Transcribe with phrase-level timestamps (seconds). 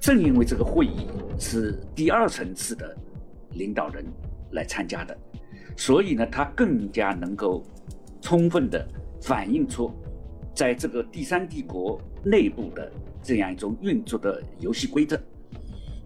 [0.00, 1.06] 正因为这个会议
[1.38, 2.96] 是第二层次的
[3.50, 4.04] 领导人
[4.50, 5.16] 来参加的，
[5.76, 7.64] 所以呢，它更加能够
[8.20, 8.86] 充分的
[9.20, 9.92] 反映出
[10.54, 12.90] 在这个第三帝国内部的
[13.22, 15.20] 这样一种运作的游戏规则。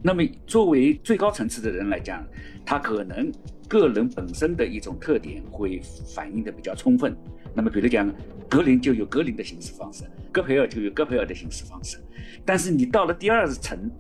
[0.03, 2.25] 那么，作为最高层次的人来讲，
[2.65, 3.33] 他可能
[3.67, 5.81] 个人本身的一种特点会
[6.15, 7.17] 反映的比较充分。
[7.55, 8.13] 那么，比如讲，
[8.49, 11.99] 格林就有格林的行事方式，戈培尔就有戈培尔的行事方式。
[12.45, 13.91] 但是你到了第二层，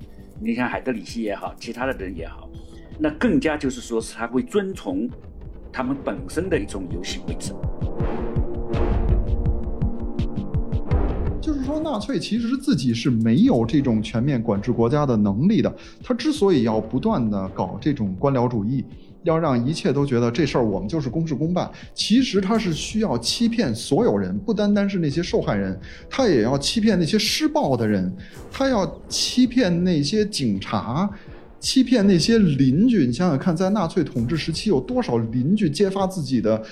[0.40, 2.48] 你像海德里希也好，其他的人也好，
[3.00, 5.08] 那更加就是说是他会遵从
[5.72, 7.54] 他们本身的一种游戏规则。
[11.66, 15.74] 说，纳粹其实自己是没有这种全面管制国家的能力的。
[16.02, 18.84] 他之所以要不断的搞这种官僚主义，
[19.24, 25.76] 要让一切都觉得这事儿我们就是公事公办，其实他是需要欺骗所有人，不单单是那些受害人，
[26.08, 28.10] 他也要欺骗那些施暴的人，
[28.52, 31.10] 他要欺骗那些警察，
[31.58, 33.04] 欺骗那些邻居。
[33.04, 36.62] 你想想看，在纳粹统治时期，有多少邻居揭发自己的？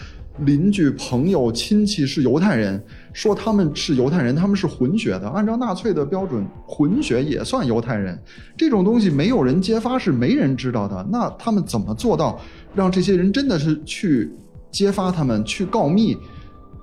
[0.40, 2.82] 邻居、朋友、亲戚是犹太人，
[3.14, 5.28] 说他们是犹太人，他们是混血的。
[5.30, 8.20] 按照纳粹的标准，混血也算犹太人。
[8.56, 11.06] 这种东西没有人揭发，是没人知道的。
[11.10, 12.38] 那他们怎么做到
[12.74, 14.30] 让这些人真的是去
[14.70, 16.16] 揭发他们、去告密，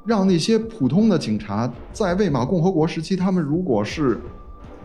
[0.06, 4.18] 让那些普通的警察在魏玛共和国时期，他们如果是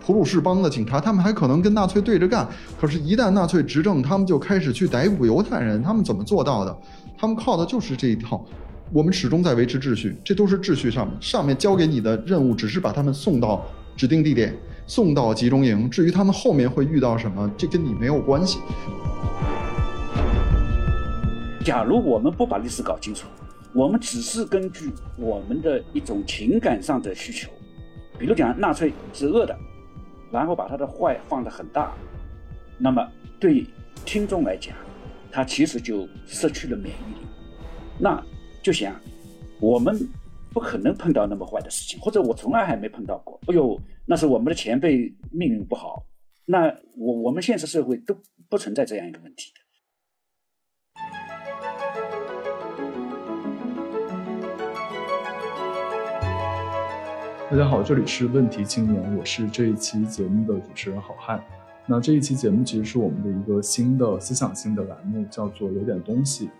[0.04, 2.46] 普鲁士邦的警察，他们还可能跟纳粹对着干。
[2.80, 5.80] 可是，一旦纳粹执政，他们就开始去逮捕犹太人。
[5.80, 6.76] 他们怎么做到的？
[7.16, 8.44] 他们靠的就是这一套，
[8.92, 14.56] 我们始终在维持秩序，这都是秩序上面上面交给你的任务，只是把他们送到指定地点，
[14.86, 15.90] 送到集中营。
[15.90, 18.60] 至于他们后面会遇到什么，这跟你没有关系。
[21.64, 23.26] 假如我们不把历史搞清楚，
[23.74, 27.50] 我们只是根据我们的一种情感上的需求，
[28.16, 29.58] 比如讲纳粹是恶的，
[30.30, 31.92] 然后把他的坏放得很大，
[32.78, 33.04] 那么
[33.40, 33.66] 对
[34.04, 34.72] 听众来讲。
[35.32, 37.26] 他其实就失去了免疫力，
[37.98, 38.24] 那
[38.66, 39.00] 就想，
[39.60, 39.96] 我们
[40.52, 43.40] 不可能碰到那么坏的事情，或者我从来还没碰到过。
[43.46, 46.04] 哎呦，那是我们的前辈命运不好，
[46.44, 46.64] 那
[46.96, 49.60] 我我们现实社会都不存在这样一个问题的。
[57.48, 61.40] 大家好，这里是问题青年，我是这一期节目的主持人郝汉。
[61.86, 66.50] 那这一期节目其实是我们的一个新的思想性的栏目，叫做“有点东西”。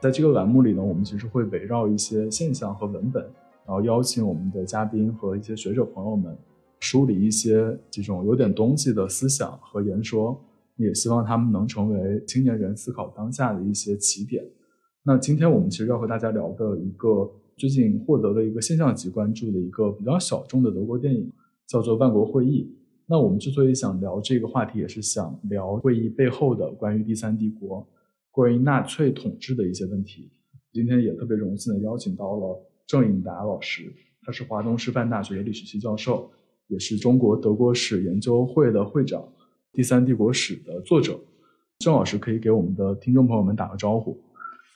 [0.00, 3.22] 在这个栏目里呢，我们其实会围绕一些现象和文本，
[3.66, 6.34] 然后邀请我们的嘉宾和一些学者朋友们，
[6.78, 10.42] 梳理一些这种有点东西的思想和言说，
[10.76, 14.42] 也希望他们能成为青年人思考当下的一些起点。
[15.02, 21.30] 那今天我们其实要和大家聊的一个最近获得了一个现象级关注的一个比较小众的德国电影，
[21.66, 22.64] 叫做《万国会议》。
[23.04, 27.86] 那我们之所以想聊这个话题，也是想聊会议背后的关于第三帝国、
[28.30, 30.30] 关于纳粹统治的一些问题。
[30.72, 33.92] 今天也特别荣幸的邀请到了郑颖达老师，
[34.22, 36.30] 他是华东师范大学历史系教授，
[36.68, 39.22] 也是中国德国史研究会的会长，
[39.72, 41.18] 第三帝国史的作者。
[41.78, 44.22] 郑老师可以给我们的听众朋友们打个招呼。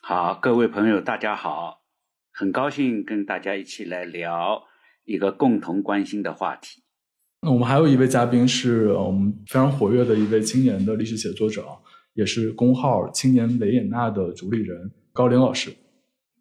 [0.03, 1.83] 好，各位朋友，大家好，
[2.33, 4.63] 很高兴跟大家一起来聊
[5.05, 6.83] 一个共同关心的话题。
[7.43, 11.63] 那我们还有一位嘉宾是我们非常活跃的一位青年的历史写作者，
[12.15, 15.75] 也是工号“青年维也纳”的主理人高林老师。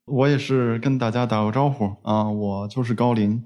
[0.06, 3.44] 我也是跟大家打个招呼啊，我就是高林，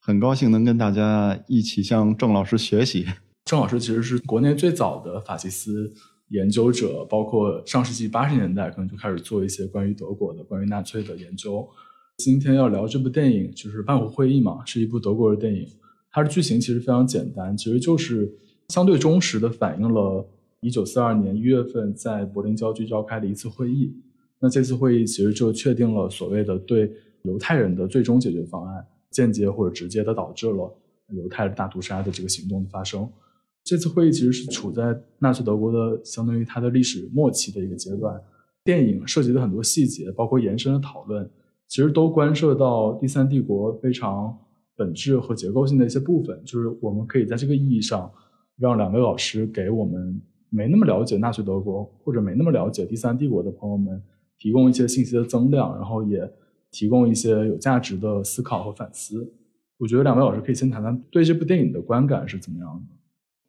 [0.00, 3.06] 很高兴能跟大家一起向郑老师学习。
[3.44, 5.92] 郑老师其实是国内最早的法西斯
[6.28, 11.68] 研究者，包括上世纪八十年代可能就开始做一些关于德国的、关于纳粹的研究。
[12.18, 15.66] 今天要聊这部电影就是《万湖会议》嘛，是一部德国的电影。
[16.10, 18.30] 它的剧情其实非常简单，其实就是
[18.68, 20.28] 相对忠实的反映了
[20.62, 23.94] 1942年1月份在柏林郊区召开的一次会议。
[24.40, 26.90] 那这次会议其实就确定了所谓的对
[27.22, 30.74] 犹太人的最终解决方案，间接或者直接的导致了
[31.08, 33.08] 犹太大屠杀的这个行动的发生。
[33.62, 38.20] 这次会议其实是处在纳粹德国的相当于它的历史末期的一个阶段。
[38.64, 41.28] 电影涉及的很多细节，包括延伸的讨论，
[41.68, 44.38] 其实都关涉到第三帝国非常。
[44.74, 48.10] 本质和结构性的一些部分，就是我们可以在这个意义上，
[48.56, 50.20] 让两位老师给我们
[50.54, 54.02] 没那么了解纳粹德国或者没那么了解第三帝国的朋友们
[54.38, 56.30] 提供一些信息的增量，然后也
[56.70, 59.32] 提供一些有价值的思考和反思。
[59.78, 62.94] 我觉得两位老师可以先谈谈对这部电影的观感是怎么样的。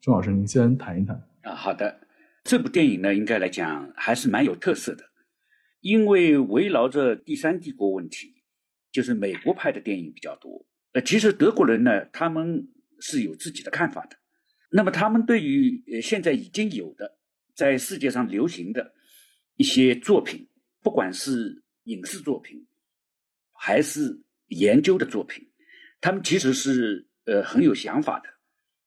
[0.01, 1.53] 钟老师，您先谈一谈啊。
[1.53, 1.99] 好的，
[2.43, 5.03] 这部电影呢，应该来讲还是蛮有特色的，
[5.81, 8.33] 因为围绕着第三帝国问题，
[8.91, 10.65] 就是美国拍的电影比较多。
[10.93, 12.67] 呃，其实德国人呢，他们
[12.99, 14.15] 是有自己的看法的。
[14.75, 17.15] 那么他们对于呃现在已经有的
[17.53, 18.91] 在世界上流行的
[19.55, 20.49] 一些作品，
[20.81, 22.65] 不管是影视作品
[23.51, 25.47] 还是研究的作品，
[26.01, 28.25] 他们其实是呃很有想法的。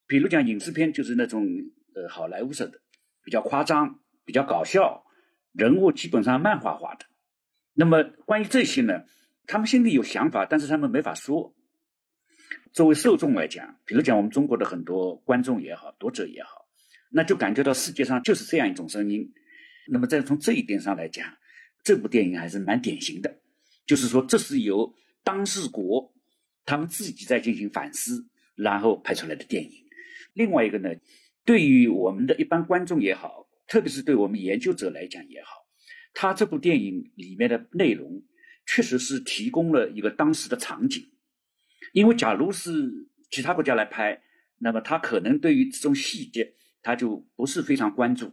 [0.08, 1.46] 比如讲影视片，就是那种
[1.94, 2.80] 呃好莱坞式的，
[3.22, 5.04] 比较夸张、比较搞笑，
[5.52, 7.06] 人物基本上漫画化的。
[7.74, 9.04] 那么关于这些呢，
[9.46, 11.55] 他们心里有想法，但是他们没法说。
[12.76, 16.68] 作为受众来讲，比如讲我们中国的很多观众也好，读者也好，
[17.08, 19.32] 那就感觉到世界上就是这样一种声音。
[19.88, 21.26] 那么再从这一点上来讲，
[21.82, 23.34] 这部电影还是蛮典型的，
[23.86, 24.94] 就是说这是由
[25.24, 26.12] 当事国
[26.66, 29.70] 他们自己在进行反思，然后拍出来的电影。
[30.34, 30.90] 另外一个呢，
[31.46, 35.64] 对于我们的一般观众也好，特别是对我们研究者来讲也好，
[36.12, 38.22] 他这部电影里面的内容
[38.66, 41.02] 确实是提供了一个当时的场景。
[41.92, 44.20] 因为假如是其他国家来拍，
[44.58, 48.32] 那么他可能对于这种细节他就不是非常关注。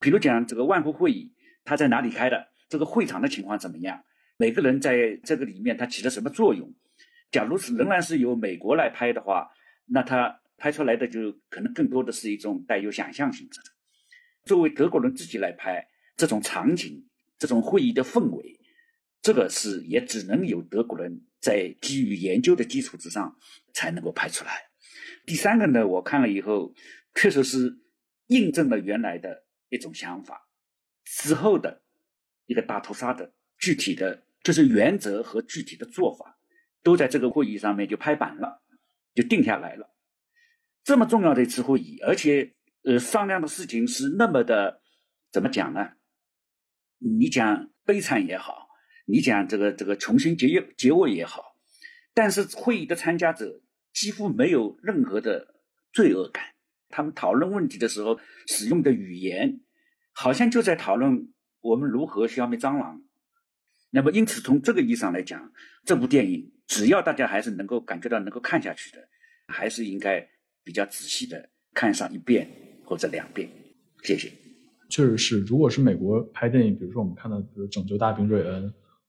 [0.00, 1.32] 比如讲这个万国会议，
[1.64, 2.48] 他在哪里开的？
[2.68, 4.02] 这个会场的情况怎么样？
[4.36, 6.74] 每个人在这个里面他起了什么作用？
[7.30, 9.48] 假如是仍然是由美国来拍的话，
[9.86, 13.66] 那他拍出来的就可能更多的是一种带有想象性质的。
[14.44, 15.86] 作为德国人自己来拍
[16.16, 17.06] 这种场景、
[17.38, 18.58] 这种会议的氛围，
[19.22, 21.22] 这个是也只能有德国人。
[21.42, 23.36] 在基于研究的基础之上
[23.74, 24.70] 才能够拍出来。
[25.26, 26.72] 第三个呢，我看了以后，
[27.16, 27.80] 确实是
[28.28, 30.48] 印证了原来的一种想法。
[31.04, 31.82] 之后的
[32.46, 36.38] 一个大屠杀的具体的，就是原则和具体的做法，
[36.84, 38.62] 都在这个会议上面就拍板了，
[39.12, 39.92] 就定下来了。
[40.84, 42.54] 这么重要的一次会议，而且
[42.84, 44.80] 呃商量的事情是那么的，
[45.32, 45.94] 怎么讲呢？
[46.98, 48.61] 你讲悲惨也好。
[49.06, 51.56] 你讲这个这个重新结业结尾也好，
[52.14, 53.60] 但是会议的参加者
[53.92, 55.54] 几乎没有任何的
[55.92, 56.44] 罪恶感。
[56.88, 59.60] 他们讨论问题的时候使用的语言，
[60.12, 63.02] 好像就在讨论我们如何消灭蟑螂。
[63.90, 65.52] 那么，因此从这个意义上来讲，
[65.84, 69.08] 这部电影只要大家还是能够感觉到能够看下去的，
[69.48, 70.26] 还是应该
[70.62, 72.48] 比较仔细的看上一遍
[72.84, 73.48] 或者两遍。
[74.02, 74.30] 谢谢。
[74.88, 78.64] 确实是，如果是美国拍电影，比如说我们看到，比如《拯救大兵瑞恩》。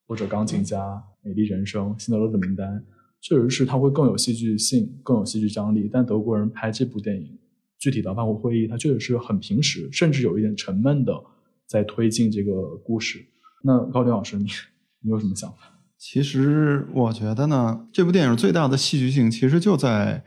[0.07, 2.83] 或者钢琴家、美丽人生、辛德勒的名单，
[3.21, 5.89] 确实是它会更有戏剧性、更有戏剧张力。
[5.91, 7.37] 但德国人拍这部电影，
[7.79, 11.13] 具体的万国会议，它确实是很平实，甚至有一点沉闷的
[11.67, 13.25] 在推进这个故事。
[13.63, 14.45] 那高林老师，你
[15.01, 15.57] 你有什么想法？
[15.97, 20.25] 其实我觉得呢，这部电影最大的戏剧性，其实就在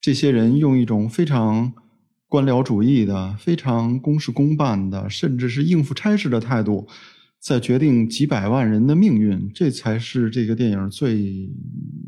[0.00, 1.72] 这些人用一种非常
[2.28, 6.86] 官僚主义的、非常公事公办的，甚至是应付差事的态度。
[7.42, 11.50] 在决定几百万人的命运，这才是这个电影最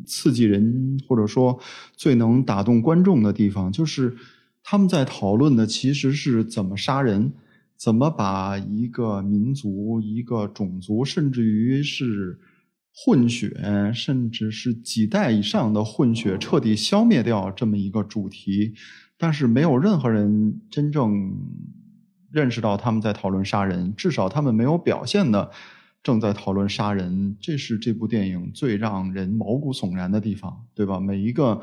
[0.06, 1.58] 刺激人，或者说
[1.96, 3.72] 最能打动观众的地方。
[3.72, 4.14] 就是
[4.62, 7.32] 他们在讨论的其实是怎么杀人，
[7.76, 12.38] 怎么把一个民族、一个种族，甚至于是
[12.94, 18.74] 混血，甚至是几代以上的混血彻底消灭掉这么一个主题。
[19.18, 21.32] 但是没有任何人真正。
[22.34, 25.52] 认识到他们在讨论杀人，至少他们没有表现的
[26.02, 30.98] 正在讨论杀人，这是这部电影最让人毛骨悚然的地方，对吧？
[30.98, 31.62] 每一个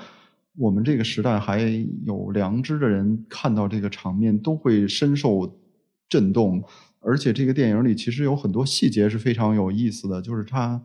[0.58, 1.60] 我们这个时代还
[2.06, 5.60] 有良知的人看到这个场面都会深受
[6.08, 6.64] 震动，
[7.02, 10.82] 而且这个电影里其实有很多细节是非常有意思的，就是它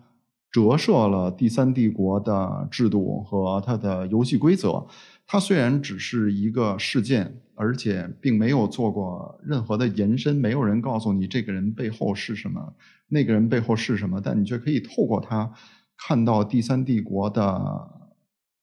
[0.51, 4.85] 折射了第三帝国的制度和它的游戏规则。
[5.29, 7.37] 它虽然只是一个事件。
[7.57, 12.75] 而且并没有做过任何的延伸，没有人告诉你这个人背后是什么，
[13.09, 15.51] 那个人背后是什么，但你却可以透过他
[15.97, 17.91] 看到第三帝国的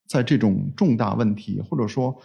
[0.08, 2.16] 在这种重大问题，或者说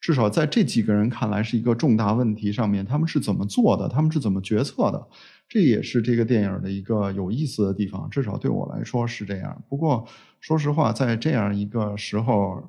[0.00, 5.06] 至少在这几个人看来是一个重大问题上面，他们是怎么做的，他们是怎么决策的，
[5.48, 8.08] 这也是这个电影的一个有意思的地方。
[8.08, 9.62] 至少对我来说是这样。
[9.68, 10.06] 不过
[10.40, 12.62] 说实话，在这样一个时候，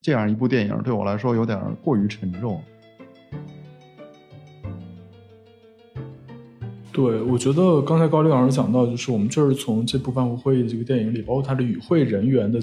[0.00, 2.62] 这样一部电影对我来说有点过于沉重。
[6.92, 12.60] 对，我觉得刚才高丽老师讲到，就是我们就是从这部万国会议这个电影里，包括它的与会人员的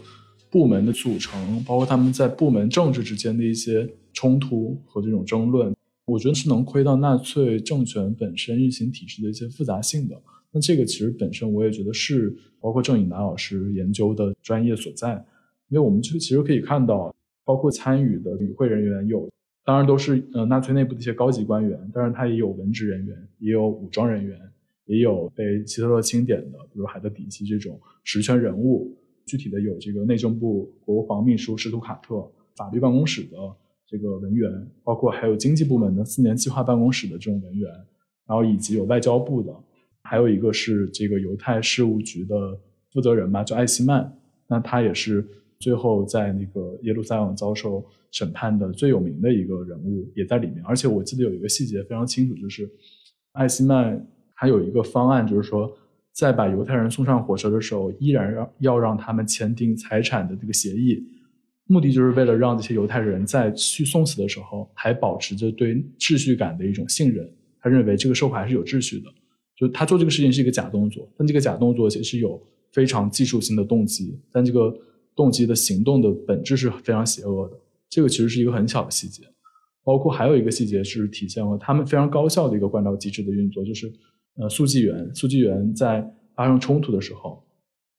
[0.50, 5.74] 部门的组成，包括他们在部门政治之间的一些冲突和这种争论，
[6.06, 10.16] 我觉得是能窥到纳粹政权本身运行体制的一些复杂性的。
[10.52, 15.14] 那这个其实本身我也觉得是包括郑颖南老师研究的专业所在，
[15.70, 17.16] 因为我们就其实可以看到，
[17.46, 19.28] 包括参与的与会人员有。
[19.68, 24.40] 当然都是呃纳粹内部的一些高级官员，当然他也有文职人员，也有武装人员，
[24.86, 28.98] 也有被希特勒钦点的，比如海德里希这种实权人物。
[29.26, 33.38] 具体的有这个内政部国防秘书施图卡特，法律办公室的
[33.86, 34.50] 这个文员，
[34.86, 37.70] 包括还有经济部门的四年计划办公室的这种文员，
[38.26, 39.54] 然后以及有外交部的，
[40.02, 42.58] 还有一个是这个犹太事务局的
[42.94, 44.18] 负责人吧，叫艾希曼。
[44.48, 45.28] 那他也是
[45.60, 50.64] 最后在那个耶路撒冷遭受审判的最有名的一个人物，也在里面。
[50.66, 52.70] 而且我记得有一个细节非常清楚，就是
[53.34, 55.72] 艾希曼还有一个方案，就是说。
[56.14, 61.00] 在把犹太人送上火车的时候，依然让要让他们签订财产的这个协议，
[61.68, 67.32] 目的就是为了让这些犹太人在去送死的时候还保持着对秩序感的一种信任。
[67.62, 69.12] 他认为这个社会还是有秩序的，
[69.56, 74.76] 就他做这个事情是一个假动作，但这个假动作其实有非常技术性的动机，但这个
[75.18, 77.58] 动机的行动的本质是非常邪恶的。
[77.90, 79.24] 这个其实是一个很小的细节，
[79.84, 83.92] 包括还有一个细节是体现了他们非常高效的一个关照机制的运作，就是。
[84.40, 87.44] 呃，速记员，速记员在发生冲突的时候，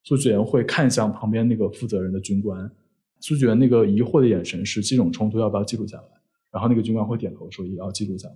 [0.05, 2.71] 速记员会看向旁边那个负责人的军官，
[3.19, 6.03] 速记员那个疑惑的眼神是这种冲突要不要记录下来？
[6.49, 8.35] 然后那个军官会点头说也要记录下来。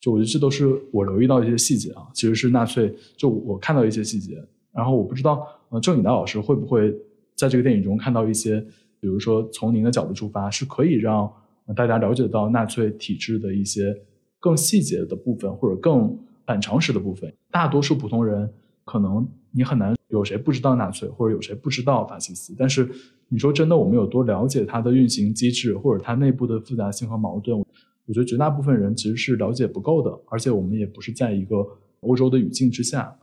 [0.00, 4.40] 就我觉得这都是我留意到一些细节啊，其实是纳粹就我看到一些细节，
[4.72, 6.96] 然后我不知道呃郑颖达老师会不会
[7.40, 8.60] 在这个电影中看到一些，
[9.00, 11.32] 比如说从您的角度出发是可以让
[11.74, 13.96] 大家了解到纳粹体制的一些
[14.38, 16.18] 更细节的部分，或者更。
[16.46, 18.52] 反常识的部分，大多数普通人
[18.84, 22.52] 可能你很难有谁不知道纳粹，或者有谁不知道法西斯。
[22.58, 22.90] 但是
[23.28, 27.56] 你说真的，我们有多了解它的运行机制，或者它内部的复杂性和矛盾？
[27.56, 31.64] 我觉得绝大部分人其实是了解不够的，而且我们也不是在一个
[32.00, 33.16] 欧洲的语境之下。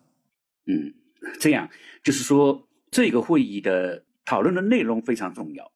[0.68, 0.94] 嗯，
[1.38, 1.70] 这样
[2.02, 5.74] 就是说，这个会议的讨论的内容非常重要，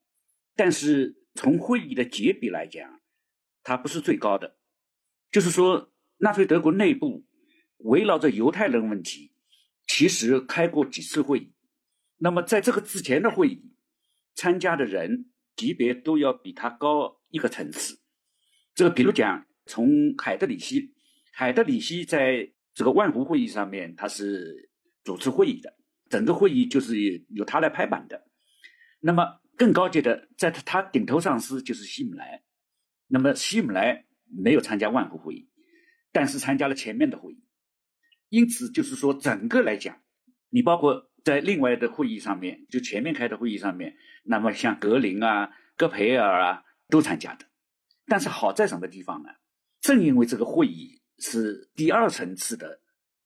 [0.56, 3.02] 但是从会议的级别来讲，
[3.64, 4.58] 它不是最高的。
[5.32, 7.26] 就是说，纳粹德国内部。
[7.84, 9.34] 围绕着犹太人问题，
[9.88, 11.52] 其实开过几次会议。
[12.18, 13.74] 那么在这个之前的会议，
[14.36, 18.00] 参加的人级别都要比他高一个层次。
[18.76, 20.94] 这个比如讲，从海德里希，
[21.34, 24.70] 海德里希在这个万湖会议上面，他是
[25.04, 25.76] 主持会议的，
[26.08, 28.28] 整个会议就是由他来拍板的。
[29.02, 32.44] 那么更高级的，在他他顶头上司就是希姆莱。
[33.08, 35.50] 那么希姆莱没有参加万湖会议，
[36.14, 37.44] 但是参加了前面的会议。
[38.30, 40.02] 因此，就是说，整个来讲，
[40.50, 43.94] 你包括在另外的会议上面，就前面开的会议上面，
[44.24, 47.46] 那么像格林啊、戈培尔啊都参加的。
[48.06, 49.30] 但是好在什么地方呢？
[49.82, 52.80] 正因为这个会议是第二层次的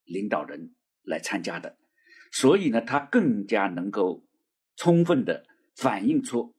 [0.05, 1.77] 领导人来参加的，
[2.31, 4.25] 所以呢，他更加能够
[4.75, 6.55] 充分的反映出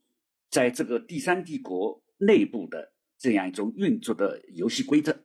[0.51, 5.25] 在这个第三帝国内部的这样一种运作的游戏规则。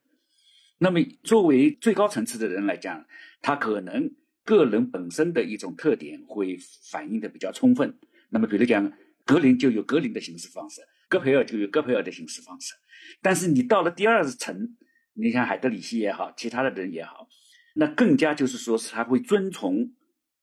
[0.77, 3.05] 那么，作为最高层次的人来讲，
[3.41, 4.11] 他可能
[4.43, 6.57] 个人本身的一种特点会
[6.89, 7.99] 反映的比较充分。
[8.29, 8.91] 那么，比如讲，
[9.23, 12.73] 格林就有格林的行事方式，戈培尔就有戈培尔的行事方式。
[13.21, 14.75] 但是，你到了第二层，
[15.13, 17.27] 你像海德里希也好，其他的人也好，
[17.75, 19.93] 那更加就是说是他会遵从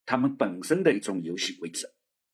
[0.07, 1.89] 他们本身的一种游戏规则。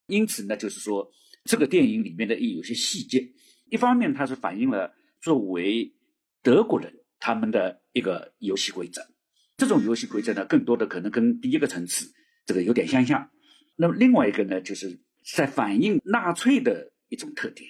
[0.06, 1.10] 因此呢，就是说
[1.44, 3.32] 这个电影里面的有些细节，
[3.70, 5.94] 一方面它是反映了作为
[6.42, 6.92] 德国人。
[7.20, 9.00] 他们的一个游戏规则，
[9.56, 12.12] 这种游戏规则呢，更多的可能跟第一个层次
[12.44, 13.30] 这个有点相像。
[13.76, 15.00] 那么另外一个呢，就是
[15.34, 17.66] 在反映纳粹的一种特点，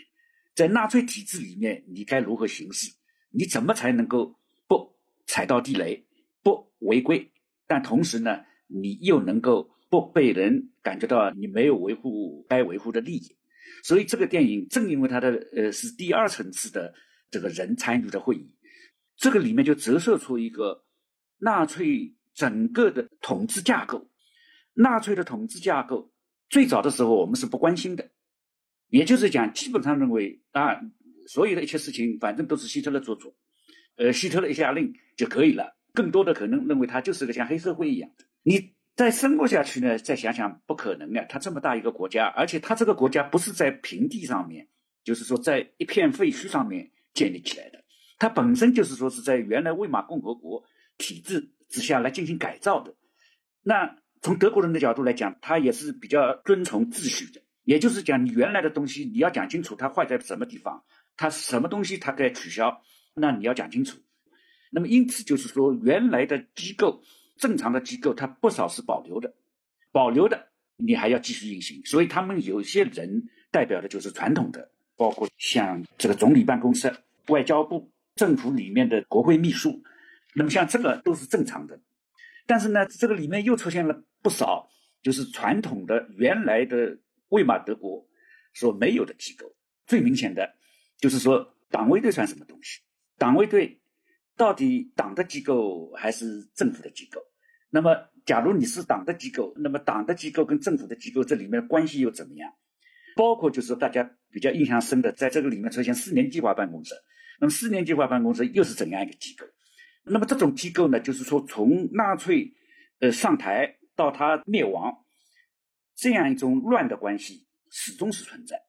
[0.56, 2.90] 在纳粹体制里面，你该如何行事？
[3.30, 4.36] 你怎么才能够
[4.66, 6.04] 不踩到地雷、
[6.42, 7.30] 不违规？
[7.68, 13.36] 但同时呢，你又能够不被人感觉到你没有维护该维护的利益。
[13.82, 16.94] 所以这个电影正因为它的呃是第二层次的
[17.30, 18.50] 这个人参与的会议。
[19.16, 20.84] 这个里面就折射出一个
[21.38, 24.10] 纳粹整个的统治架构。
[24.72, 26.12] 纳粹的统治架构
[26.48, 28.10] 最早的时候我们是不关心的，
[28.88, 30.80] 也就是讲，基本上认为啊，
[31.28, 33.34] 所有的一切事情反正都是希特勒做主，
[33.96, 35.76] 呃，希特勒一下令就可以了。
[35.92, 38.24] 更多的可能认为他就是个像黑社会一样的。
[38.42, 41.24] 你再深入下去呢，再想想不可能的。
[41.28, 44.68] 他这么大一个国家，而且他这个国家不是在平地上面，
[45.02, 47.82] 就是说在一片废墟上面建立起来的。
[48.18, 50.64] 它本身就是说是在原来魏玛共和国
[50.96, 52.94] 体制之下来进行改造的。
[53.62, 57.42] 那从德国人的角度来讲，他也是比较遵从秩序的。
[57.64, 60.84] 也就是讲，你原来的东西你要讲清楚，它坏在什么地方，
[61.16, 62.82] 它什么东西它该取消，
[63.14, 63.98] 那你要讲清楚。
[64.70, 67.02] 那么因此就是说，原来的机构
[67.36, 69.34] 正常的机构，它不少是保留的，
[69.92, 71.80] 保留的你还要继续运行。
[71.84, 76.94] 所以他们有些人代表的就是传统的，包括像这个总理办公室、
[77.28, 77.90] 外交部。
[78.16, 79.82] 政府里面的国会秘书，
[80.36, 81.80] 那么像这个都是正常的。
[82.46, 84.70] 但是呢，这个里面又出现了不少
[85.02, 86.96] 就是传统的原来的
[87.30, 88.06] 魏玛德国
[88.52, 89.52] 所没有的机构。
[89.84, 90.54] 最明显的，
[90.98, 92.82] 就是说党卫队算什么东西？
[93.18, 93.80] 党卫队
[94.36, 97.20] 到底党的机构还是政府的机构？
[97.70, 102.52] 那么，假如你是党的机构，那么党的机构跟政府的机构这里面的关系又怎么样？
[103.16, 106.94] 包括就是大家比较印象深的，在这个里面出现四年计划办公室。
[107.40, 109.44] 那么四年计划办公室又是怎样一个机构？
[110.04, 112.54] 那么这种机构呢，就是说从纳粹
[113.00, 115.04] 呃上台到他灭亡，
[115.96, 118.60] 这样一种乱的关系始终是存在。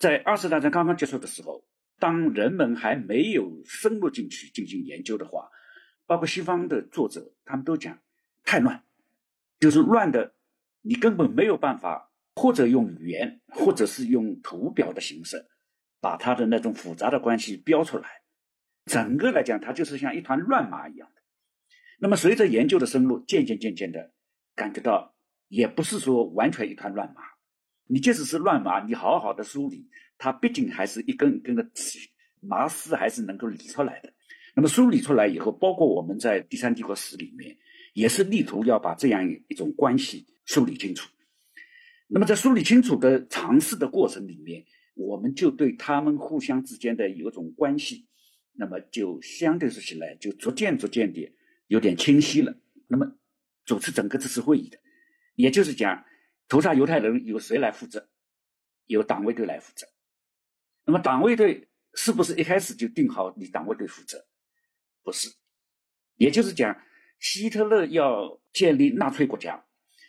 [0.00, 1.64] 在二次大战刚刚结束的时候，
[1.98, 5.48] 当人们还没有深入进去进行研究的话，
[6.06, 7.98] 包括西方的作者，他们都讲
[8.44, 8.84] 太乱，
[9.60, 10.34] 就是乱的，
[10.82, 15.46] 你根本没有办法，或者用语言，或者是用图表的形式，
[16.00, 18.08] 把它的那种复杂的关系标出来。
[18.86, 21.22] 整个来讲，它就是像一团乱麻一样的。
[21.98, 24.12] 那么随着研究的深入，渐渐渐渐的
[24.54, 25.14] 感觉到，
[25.48, 27.22] 也不是说完全一团乱麻。
[27.86, 29.86] 你即使是乱麻，你好好的梳理，
[30.16, 31.70] 它毕竟还是一根一根的
[32.40, 34.12] 麻丝，还是能够理出来的。
[34.54, 37.56] 那么梳理出来以后，包括我们在第三帝国史里面，
[37.92, 41.10] 也是力图要把这样一种关系梳理清楚。
[42.06, 44.64] 那么在梳理清楚的尝试的过程里面，
[44.94, 48.06] 我们就对他们互相之间的有种关系，
[48.54, 51.30] 那么就相对说起来，就逐渐逐渐的
[51.66, 52.56] 有点清晰了。
[52.86, 53.14] 那么
[53.66, 54.78] 主持整个这次会议的，
[55.34, 56.02] 也就是讲。
[56.48, 58.08] 屠杀犹太人由谁来负责？
[58.86, 59.86] 由党卫队来负责。
[60.84, 64.26] 那么党卫队是不是一开始就定好你党卫队负责？
[65.02, 65.30] 不是。
[66.16, 66.80] 也就是讲，
[67.18, 69.64] 希特勒要建立纳粹国家，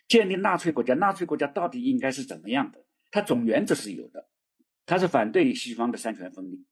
[0.08, 2.86] 建立纳粹国家，纳粹国家到底应该是怎么样的？
[3.12, 4.30] 他总原则是有的，
[4.86, 6.66] 他是反对西方的三权分立，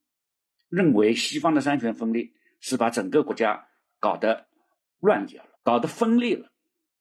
[0.67, 3.67] 认为西方的三权分立是把整个国家
[3.99, 4.45] 搞得
[4.99, 6.51] 乱掉了，搞得分裂了。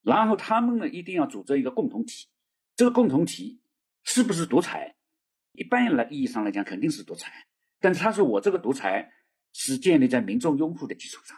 [0.02, 2.28] 然后他们呢，一定要组织一个共同体。
[2.74, 3.60] 这个共同体
[4.04, 4.94] 是不是独裁？
[5.52, 7.46] 一般来意义上来讲，肯定是独裁。
[7.78, 9.12] 但是他说我这个独裁
[9.52, 11.36] 是建立在民众拥护的基础上，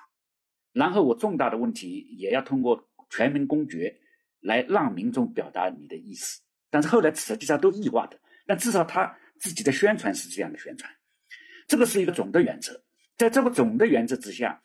[0.73, 3.99] 然后我重大的问题也要通过全民公决
[4.41, 6.41] 来让民众表达你的意思。
[6.71, 10.91] 但是后来实际上都异化的，但至少他自己的宣传是这样的宣传。
[11.67, 12.85] 这个是一个总的原则，
[13.17, 14.63] 在这个总的原则之下，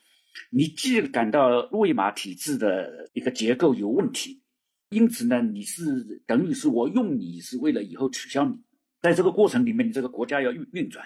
[0.52, 4.44] 你既感到路易玛体制的一个结构有问题。
[4.90, 8.60] 因此呢，你是等于是我用你是为了以后取消你，
[9.00, 11.06] 在这个过程里面，你这个国家要运运转，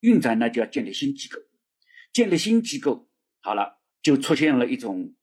[0.00, 1.38] 运转呢就要建立新机构，
[2.12, 3.08] 建立新机构
[3.40, 5.14] 好了，就出现了一种，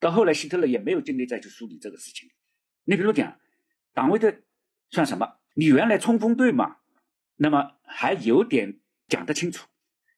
[0.00, 2.28] 到后来希特勒也没有精力再去梳理这个事情。
[2.84, 3.38] 你比如讲，
[3.94, 4.42] 党卫队
[4.90, 5.38] 算什么？
[5.54, 6.78] 你原来冲锋队嘛，
[7.36, 9.68] 那么还有点讲得清楚，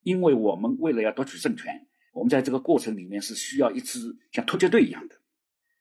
[0.02, 5.16] 因为我们为了要夺取政权，我们在这个过程里面是需要一支像突击队一样的。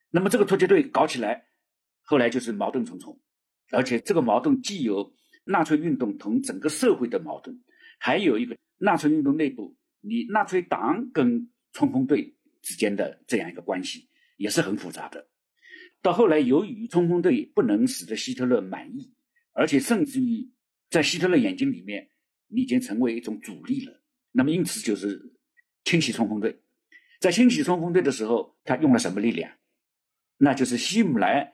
[0.09, 1.45] 那么这个突击队搞起来，
[2.03, 3.19] 后来就是矛盾重重，
[3.71, 7.61] 而且这个矛盾既有纳粹运动同整个社会的矛盾，
[7.99, 15.27] 还有一个纳粹运动内部，你纳粹党跟冲锋队之间的这样一个关系也是很复杂的。
[16.01, 19.13] 到后来，由于冲锋队不能使得希特勒满意，
[19.51, 20.49] 而且甚至于
[20.89, 22.09] 在希特勒眼睛里面，
[22.47, 24.01] 你已经成为一种主力了。
[24.31, 25.33] 那么因此就是
[25.83, 26.61] 清洗冲锋队，
[27.19, 29.51] 在清洗冲锋队的时候，他用了什么力量？
[30.37, 31.53] 那就是希姆莱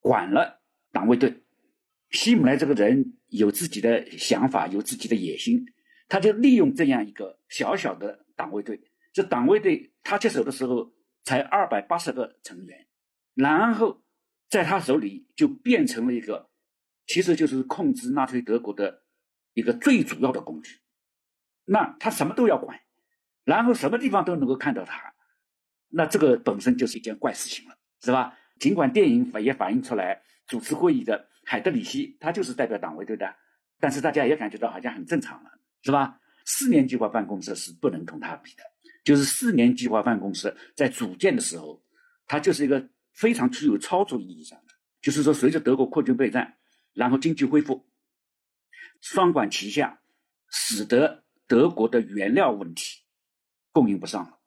[0.00, 1.42] 管了党卫队，
[2.10, 5.66] 希姆莱这个人有自己的想法，有自己的野心，
[6.08, 8.90] 他就利用这样一个小小的党卫队。
[9.12, 12.86] 这党卫队他接手的时候才二百八十个成员，
[13.34, 14.02] 然后
[14.48, 16.50] 在他手里就变成了一个，
[17.06, 19.04] 其实就是控制纳粹德国的
[19.52, 20.80] 一个最主要的工具。
[21.64, 22.80] 那他什么都要管，
[23.44, 25.14] 然后什么地方都能够看到他，
[25.88, 27.78] 那这个本身就是一件怪事情了。
[28.04, 28.38] 是吧？
[28.60, 33.34] 尽管电影也反映出来，主持会议的海德里希他就是代表党卫队的，
[33.80, 35.50] 但是大家也感觉到好像很正常了，
[35.82, 36.20] 是吧？
[36.44, 38.62] 四年计划办公室是不能同他比的，
[39.02, 41.82] 就是四年计划办公室在组建的时候，
[42.26, 46.58] 它就是一个非常具有操作意义上的，就是说随着德国扩军备战，
[46.92, 47.86] 然后经济恢复，
[49.00, 50.00] 双管齐下，
[50.50, 53.02] 使得德国的原料问题
[53.72, 54.38] 供应不上了，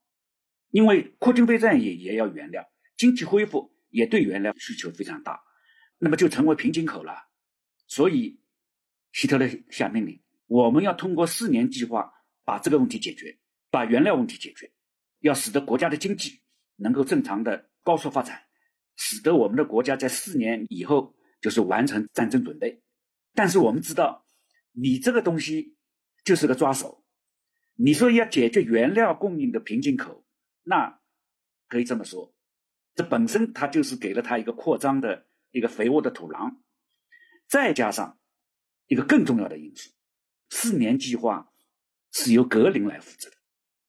[0.69, 2.69] 因为扩军备战也也要原料。
[2.97, 5.39] 经济恢复也对原料需求非常大，
[5.99, 7.13] 那么就成为瓶颈口了。
[7.87, 8.41] 所以，
[9.13, 12.11] 希特勒下命令，我们要通过四年计划
[12.43, 13.37] 把这个问题解决，
[13.69, 14.73] 把原料问题解决，
[15.19, 16.41] 要使得国家的经济
[16.75, 18.43] 能够正常的高速发展，
[18.95, 22.81] 使得我们的国家在四年以后就是完成战争准备。
[23.33, 24.25] 但是我们知道，
[24.71, 25.77] 你这个东西
[26.25, 27.05] 就是个抓手，
[27.75, 30.25] 你说要解决原料供应的瓶颈口，
[30.63, 30.99] 那
[31.67, 32.35] 可以这么说，
[32.97, 36.57] 这本身它就是给了他一个扩张的一个肥沃的土壤，
[37.47, 38.19] 再加上
[38.87, 39.91] 一个更重要的因素，
[40.49, 41.53] 四年计划
[42.11, 43.37] 是由格林来负责的，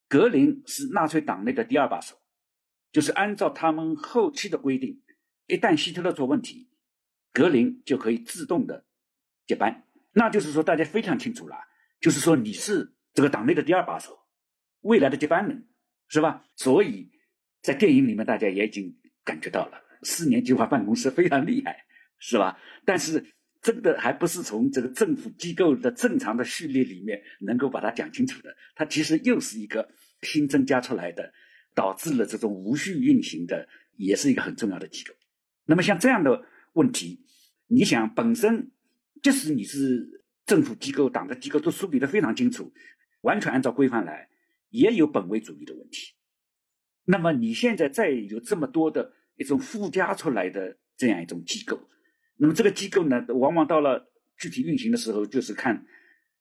[0.09, 2.21] 格林是纳粹党内的第二把手，
[2.93, 5.03] 就是按照他们后期的规定，
[5.47, 6.71] 一旦希特勒出问题，
[7.33, 8.87] 格林就可以自动的
[9.45, 11.57] 接班，那就是说大家非常清楚了，
[11.99, 12.95] 就是说你是。
[13.15, 14.17] 这个党内的第二把手，
[14.83, 15.67] 未来的接班人，
[16.07, 16.45] 是吧？
[16.55, 17.11] 所以，
[17.63, 18.98] 在电影里面，大家也已经
[19.29, 21.85] 感觉到了，四年计划办公室非常厉害，
[22.19, 22.59] 是吧？
[22.87, 23.23] 但是，
[23.61, 28.57] 真的还不是从这个政府机构的正常的序列里面能够把它讲清楚的。
[28.75, 29.87] 它其实又是一个
[30.23, 31.31] 新增加出来的，
[31.75, 35.13] 导致了这种无序运行的，也是一个很重要的机构。
[35.67, 37.21] 那么，像这样的问题，
[37.67, 38.71] 你想，本身
[39.23, 42.73] 即使你是政府机构、党的机构，都梳理的非常清楚。
[43.21, 44.31] 完全按照规范来，
[44.71, 46.15] 也有本位主义的问题。
[47.05, 51.81] 那么你现在再有这么多的一种附加出来的这样一种机构，
[52.37, 55.87] 那么这个机构呢，往往到了具体运行的时候，就是看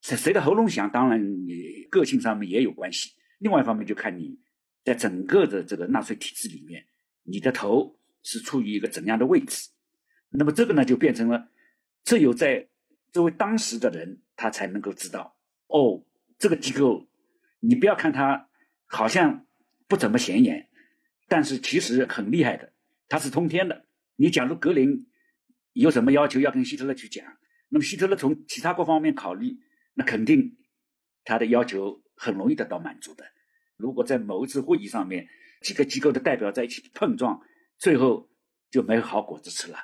[0.01, 3.11] 谁谁的喉咙响，当然你个性上面也有关系。
[3.39, 4.37] 另外一方面，就看你
[4.83, 6.85] 在整个的这个纳粹体制里面，
[7.23, 9.69] 你的头是处于一个怎样的位置。
[10.29, 11.49] 那么这个呢，就变成了
[12.03, 12.67] 只有在
[13.13, 16.03] 作为当时的人，他才能够知道哦。
[16.39, 17.07] 这个机构，
[17.61, 18.47] 你不要看它
[18.85, 19.47] 好像
[19.87, 20.69] 不怎么显眼，
[21.27, 22.71] 但是其实很厉害的，
[23.07, 23.85] 它是通天的。
[24.15, 25.07] 你假如格林
[25.73, 27.25] 有什么要求要跟希特勒去讲，
[27.69, 29.57] 那么希特勒从其他各方面考虑，
[29.93, 30.57] 那肯定
[31.23, 33.25] 他的要求很容易得到满足的。
[33.75, 35.27] 如果在某一次会议上面
[35.61, 37.39] 几个机构的代表在一起碰撞，
[37.77, 38.29] 最后
[38.71, 39.77] 就没有好果子吃了。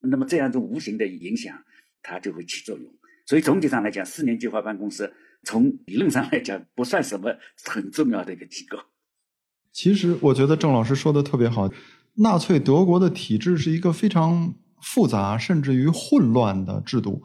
[0.00, 1.64] 那么这样的无形的影响，
[2.02, 2.92] 它就会起作用。
[3.26, 5.14] 所以总体上来讲，四年计划办公室。
[5.42, 8.78] 从理论上来讲，不算什么很重要的一个机构。
[9.72, 11.70] 其实，我觉得郑老师说的特别好。
[12.22, 17.22] 纳粹德国的体制是一个非常复杂，甚至于混乱的制度。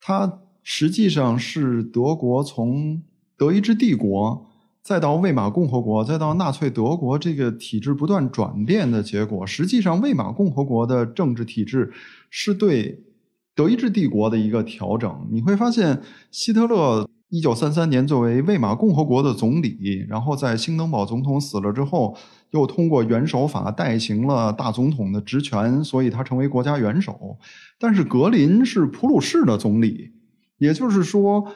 [0.00, 3.02] 它实际上是德国从
[3.36, 4.46] 德意志帝国，
[4.82, 9.44] 再到魏玛共和国，再到纳粹德国这个体制不断转变的结果。
[9.44, 11.92] 实际上，魏玛共和国的政治体制
[12.30, 13.04] 是对
[13.54, 15.28] 德意志帝国的一个调整。
[15.32, 17.08] 你会发现，希特勒。
[17.28, 22.16] 一九三三年，作为魏玛共和国的总理，然后在兴登堡总统死了之后，
[22.52, 27.36] 又通过元首法代行了大总统的职权，所以他成为国家元首。
[27.80, 30.12] 但是格林是普鲁士的总理，
[30.58, 31.48] 也就是说，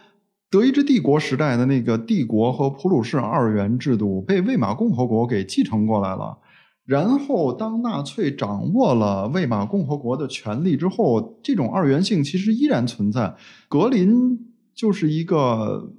[0.51, 6.39] 德意志帝国时代的那个帝国和普鲁士二元制度被魏玛共和国给继承过来了。
[6.85, 13.37] 然后，当纳粹掌握了魏玛共和国的权力之后，这种二元性其实依然存在。
[13.69, 14.50] 格林。
[14.81, 15.93] 就是一个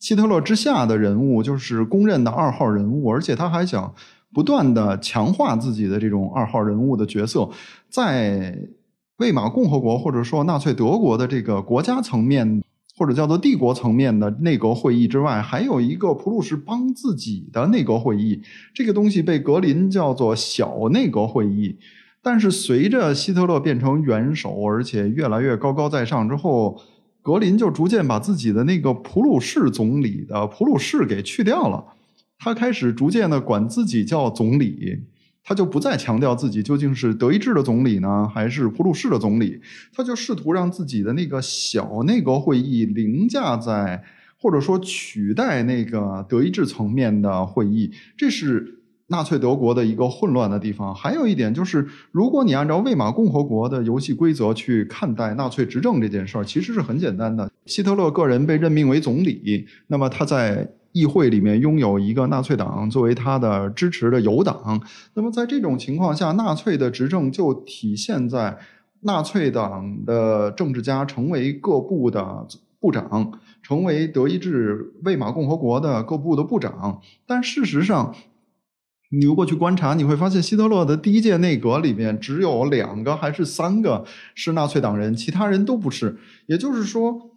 [0.00, 3.94] 希特勒之下的人物，就是公认的二号人物，而且他还想
[4.34, 7.48] 不断的强化自己的这种二号人物的角色。
[7.88, 8.58] 在
[9.18, 12.60] 魏玛共和国或者说纳粹德国的这个国家层面，
[12.96, 18.42] 或者叫做帝国层面的内阁会议之外，还有一个普鲁士帮自己的内阁会议，
[18.74, 21.78] 这个东西被格林叫做小内阁会议。
[22.20, 26.76] 但是随着希特勒变成元首，而且越来越高高在上之后。
[27.30, 31.84] 格林就逐渐把自己的那个普鲁士总理的普鲁士给去掉了，
[32.36, 34.98] 他开始逐渐的管自己叫总理，
[35.44, 39.60] 他就不再强调自己究竟是德意志的总理呢，还是普鲁士的总理，
[39.94, 44.02] 他就试图让自己的那个小内阁会议凌驾在，
[44.36, 48.79] 或者说取代那个德意志层面的会议，这是。
[49.10, 57.50] 纳粹德国的一个混乱的地方，还有一点就是，如果你按照魏玛共和国的游戏规则去看待纳粹执政这件事儿，其实是很简单的。
[57.66, 64.80] 希特勒个人被任命为总理，那么他在议会里面拥有一个纳粹党作为他的支持的友党，
[65.14, 68.58] 那么在这种情况下，纳粹的执政就体现在
[69.00, 72.46] 纳粹党的政治家成为各部的
[72.78, 78.14] 部长，成为德意志魏玛共和国的各部的部长，但事实上。
[79.12, 86.16] 你如果去观察，你会发现希特勒的第一届内阁里面只有两个还是三个是纳粹党人，其他人都不是。
[86.46, 87.30] 也就是说，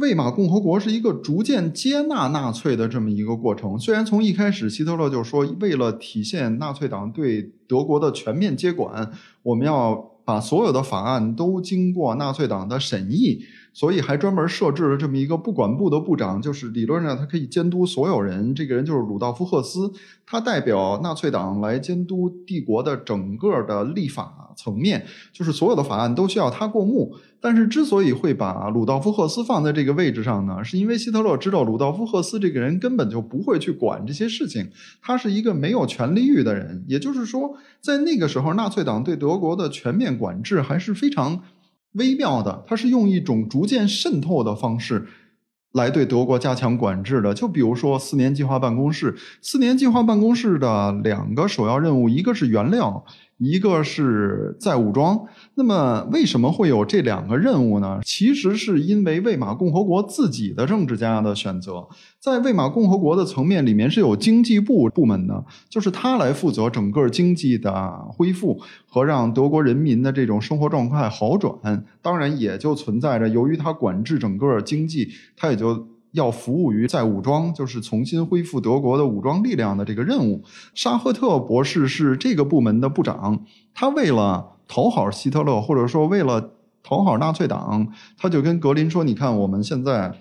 [0.00, 3.78] 魏玛共和国是一个逐渐接纳纳粹的这么一个过程。
[3.78, 9.12] 虽然从一开始希特勒就说，为了体现纳粹党对德国的全面接管，
[9.44, 13.44] 我们要把所有的法案都经过纳粹党的审议。
[13.74, 18.54] 所以还专门设置了这么一个不管部的部长，就是理论上他可以监督所有人。
[18.54, 19.92] 这个人就是鲁道夫·赫斯，
[20.24, 27.16] 他代表纳粹党来监督帝国的整个的立法层面，就是所有的法案都需要他过目。
[27.40, 34.70] 但是之所以会把鲁道夫·赫斯放在这个位置上呢，是因为希特勒知道鲁道夫·赫斯这个人根本就不会去管这些事情，
[35.02, 36.84] 他是一个没有权力欲的人。
[36.86, 41.42] 也就是说，在那个时候，纳粹党对德国的全面管制还是非常。
[41.94, 45.08] 微妙的，它是用一种逐渐渗透的方式，
[45.72, 47.34] 来对德国加强管制的。
[47.34, 53.04] 就比如说四年计划办公室，四年计划办公室的两个首要任务，一个是原料。
[53.38, 58.00] 一个是在武装，那么为什么会有这两个任务呢？
[58.04, 61.88] 其实是因为魏玛共和国自己的政治家的选择。
[62.20, 67.72] 在魏玛共和国的层面里面是有经济部部门的，就是他来负责整个经济的
[68.08, 71.84] 恢复和让德国人民的这种生活状态好转。
[72.00, 75.86] 当然，也就存在着由于他管制整个经济，他也就。
[76.14, 80.42] 要服务于再武装，就是重新恢复德国的武装力量的这个任务。
[80.72, 86.52] 沙赫特博士是这个部门的部长，他为了讨好希特勒，或者说为了
[86.84, 90.12] 讨好纳粹党，他就跟格林说：“你看，我们现在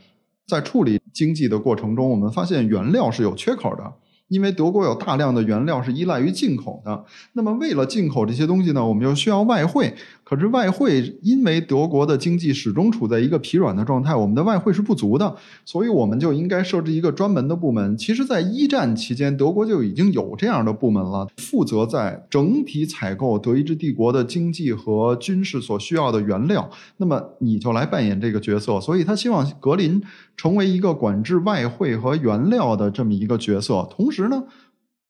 [0.47, 3.93] 在处理经济的过程中，我们发现原料是有缺口的。”
[4.29, 9.93] 因为德国有大量的原料是依赖于进口的，那么为了进口这些东西呢，我们又需要外汇。
[10.23, 17.95] 可是外汇因为德国的经济始终处在一个疲软的状态，我们的外汇是不足的，所以我们就应该设置一个专门的部门。
[17.97, 26.69] 其实，在一战期间，德国就已经有这样的部门了，负责在整体采购德意志帝国的经济和军事所需要的原料。
[26.97, 30.01] 那么你就来扮演这个角色，所以他希望格林
[30.37, 34.43] 成为一个管制外汇和原料的这么一个角色，同时呢。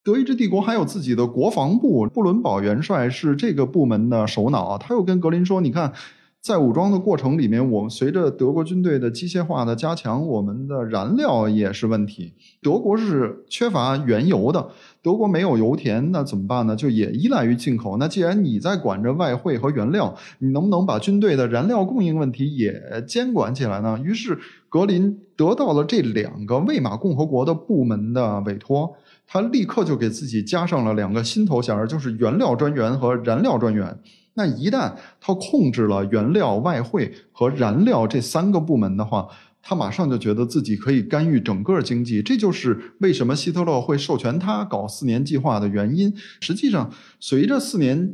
[0.04, 4.78] 德意志帝国还有自己的国防部，布伦堡元帅是这个部门的首脑。
[4.78, 5.94] 他又跟格林说：“你看，
[6.42, 12.34] 在武装的过程里面，我们随着德国军队的机械化的加强，我们的燃料也是问题。
[12.62, 16.76] 德国是缺乏原油的，德国没有油田，那怎么办呢？
[16.76, 17.96] 就也依赖于进口。
[17.96, 24.38] 那既然你在管着外汇和原料，你能不能把军队的燃料供应问题也监管起来呢？”于是
[24.68, 28.98] 格林得到了这两个魏玛共和国的部门的委托。
[29.34, 33.98] 他立刻就给自己加上了两个新头衔，就是原料专员和燃料专员。
[34.36, 39.28] 那一旦他控制了原料、外汇和燃料这三个部门的话，
[39.60, 42.22] 他马上就觉得自己可以干预整个经济。
[42.22, 46.14] 这就是为什么希特勒会授权他搞四年计划的原因。
[46.40, 48.14] 实际上，随着四年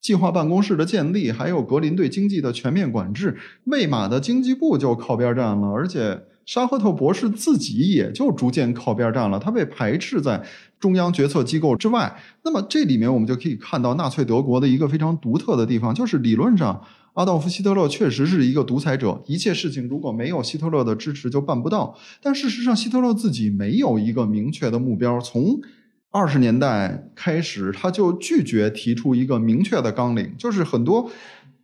[0.00, 6.22] 计划办公室的建立，还有格林对经济的全面管制，魏玛的经济部就靠边站了，而且。
[6.44, 10.42] 沙赫特博士自己也就逐渐靠边站了，他被排斥在
[10.80, 12.20] 中央决策机构之外。
[12.44, 16.82] 那么这里面我们就可以看到纳粹德国的一个非常独特的地方，就是理论上
[17.14, 21.96] 阿道夫·希特勒确实是一个独裁者，一切事情如果没有希特勒的支持就办不到。
[22.20, 25.60] 但事实上，希特勒自己没有一个明确的目标，从
[26.10, 31.10] 二十年代开始他就拒绝提出一个明确的纲领，就是很多。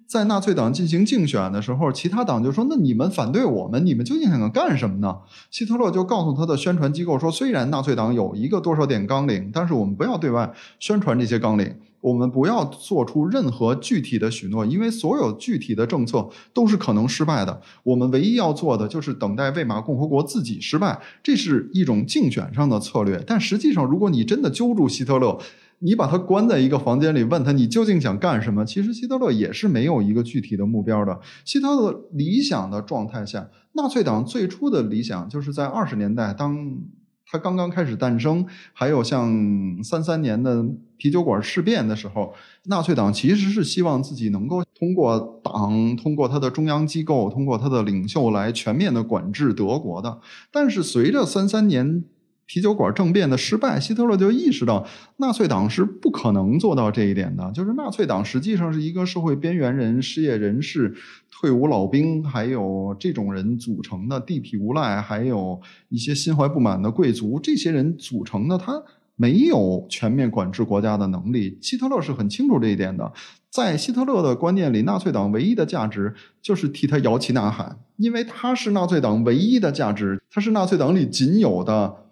[0.09, 5.19] 在纳粹党进行竞选的时候，其他党就说：“那你们反对我们，你们究竟想干什么呢？”
[5.53, 17.61] 希特勒就告诉他的宣传机构说：“虽然纳粹党有一个多少点纲领，但是我们不要对外宣传这些纲领，我们不要做出任何具体的许诺，因为所有具体的政策都是可能失败的。
[17.83, 23.23] 我们唯一要做的就是等待魏玛共和国自己失败，这是一种竞选上的策略。
[23.27, 25.39] 但实际上，如果你真的揪住希特勒，
[25.81, 28.65] 你把他关在一个房间里，问他你究竟想干什么？
[28.65, 31.21] 其实希特勒也是没有一个具体的目标的。
[31.45, 36.79] 希特勒理想的状态下，纳粹党最初的理想就是在二十年代，当
[37.31, 39.33] 他刚刚开始诞生，还有像
[39.85, 50.19] 三三年的啤酒馆事变的时候，纳粹党其实是希望自己能够通过党、通过他的中央机构、通过他的领袖来全面的管制德国的。
[50.51, 52.05] 但是随着三三年。
[52.49, 54.85] 啤酒馆政变的失败，希特勒就意识到
[55.19, 57.53] 纳粹党是不可能做到这一点的。
[57.53, 60.95] 就是纳粹党实际上是一个社会边缘人、失业人士、
[61.31, 68.83] 退伍老兵，还有这种人组成的地痞无赖，还有一些心怀不满的贵族，这些人组成的，他
[69.15, 71.59] 没有全面管制国家的能力。
[71.61, 73.13] 希特勒是很清楚这一点的。
[73.51, 82.08] 在希特勒的观念里，纳粹党唯一的价值就是替他摇旗呐喊，因为他是纳粹党唯一的价值，他是纳粹党里仅有的。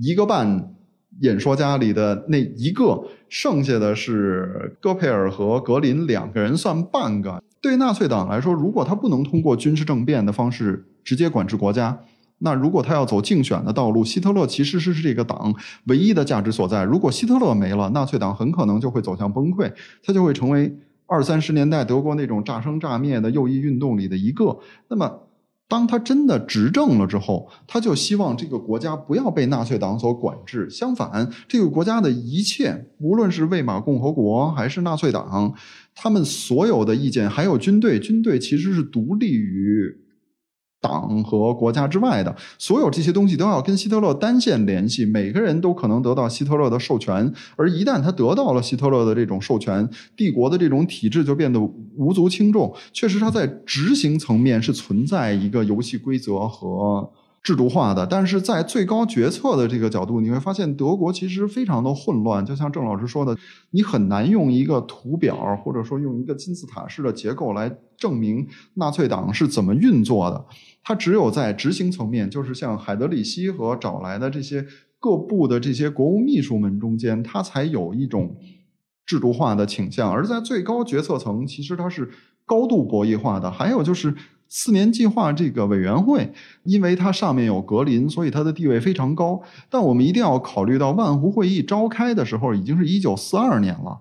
[0.00, 0.74] 一个半
[1.20, 7.42] 演说家里的那一个，剩下的是戈培尔和格林两个人算半个。
[7.62, 11.98] 对纳粹党来说，如果他不能通过军事政变的方式直接管制国家，
[12.38, 15.54] 那如果他要走竞选的道路，希特勒其实是这个党
[15.86, 16.84] 唯一的价值所在。
[16.84, 19.72] 如果希特勒没了，纳粹党很可能就会走向崩溃，
[20.04, 24.58] 他就会成为二三十年代德国那种炸生炸灭的右翼运动里的一个。
[24.88, 25.22] 那么。
[25.68, 30.70] 当他真的执政了之后，他就希望这个国家不要被纳粹党所管制。
[30.70, 35.54] 相反，这个国家的一切，无论是魏玛共和国还是纳粹党，
[35.94, 40.05] 他们所有的意见，还有军队，军队其实是独立于。
[40.80, 51.60] 党和国家之外的所有这些东西都要跟希特勒单线联系，每个人都可能得到希特勒的授权，而一旦他得到了希特勒的这种授权，帝国的这种体制就变得
[51.96, 52.74] 无足轻重。
[52.92, 57.10] 确实，他在执行层面是存在一个游戏规则和。
[57.46, 62.44] 制度化的，但是在最高决策的这个角度，你会发现德国其实非常的混乱。
[62.44, 63.36] 就像郑老师说的，
[63.70, 70.44] 你很难用一个图表或者说用一个金字塔式的结构来证明纳粹党是怎么运作的。
[70.82, 74.66] 它只有在执行层面，就是像海德里希和找来的这些
[74.98, 78.36] 各部的这些国务秘书们中间，它才有一种
[79.06, 80.10] 制度化的倾向。
[80.10, 82.10] 而在最高决策层，其实它是
[82.44, 83.48] 高度博弈化的。
[83.48, 84.12] 还有就是。
[84.48, 86.32] 四年计划这个委员会，
[86.62, 89.42] 因为它上面有格林，所以它的地位非常高。
[89.68, 94.00] 但我们一定要考虑到，万湖会议召开的时候已经是一九四二年了。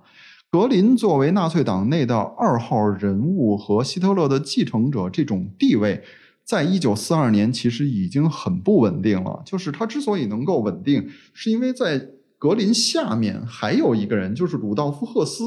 [0.51, 6.03] 格林作为纳粹党内的二号人物和希特勒的继承者，这种地位，
[6.43, 9.41] 在一九四二年其实已经很不稳定了。
[9.43, 15.43] 就是他之所以能够稳定，是因为在格林下面还有一个人，就是鲁道夫·赫斯。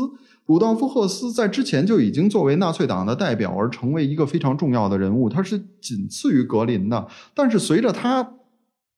[0.49, 7.07] 鲁道夫·赫斯在之前就已经作为纳粹党的代表而成为一个非常重要的人物，他是仅次于格林的。
[7.35, 8.33] 但是随着他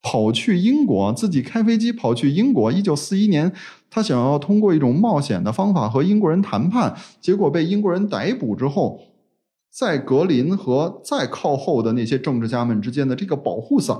[0.01, 3.51] 跑去英国，自己开飞机跑去英国，一九四一年，
[3.89, 9.01] 他想要通过一种冒险的方法和英国人谈判，结果被英国人逮捕之后。
[9.71, 13.97] 在格林和再靠后的那些政治家们之间的这个保护伞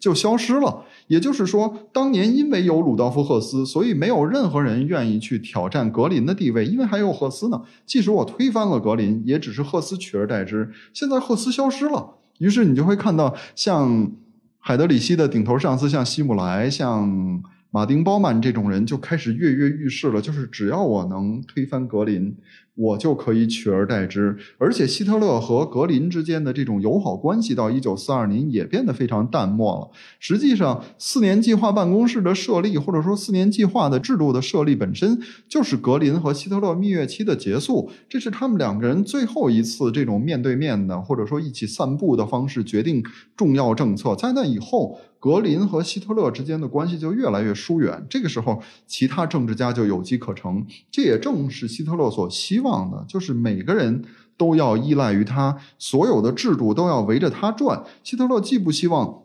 [0.00, 0.84] 就消失了。
[1.06, 7.60] 也就是说，当年因为有鲁道夫·赫斯，所以没有任何人愿意去挑战格林的地位，因为还有赫斯呢。
[7.84, 10.70] 即使我推翻了格林，也只是赫斯取而代之。
[10.94, 14.10] 现在赫斯消失了，于是你就会看到像
[14.58, 20.22] 海德里希的顶头上司，像希姆莱，像马丁·包曼这种人就开始跃跃欲试了。
[20.22, 22.34] 就是只要我能推翻格林。
[22.74, 29.90] 我就可以取而代之，而且希特勒和格林之间的这种友好关系到一九四二年也变得非常淡漠了。
[30.18, 37.90] 实际上，四年计划办公室的设立，或者说四年计划的制度的设立本身，就是格林和希特勒蜜月期的结束。
[38.08, 43.04] 这是他们两个人最后一次这种面对面的，或者说一起散步的方式决定
[43.36, 44.16] 重要政策。
[44.16, 44.98] 在那以后。
[45.22, 50.66] 格林和希特勒之间的关系就越来越疏远，这个时候，其他政治家就有机可乘。
[50.90, 54.04] 这也正是希特勒所希望的，就是每个人
[54.36, 57.84] 都要依赖于他，所有的制度都要围着他转。
[58.02, 59.24] 希特勒既不希望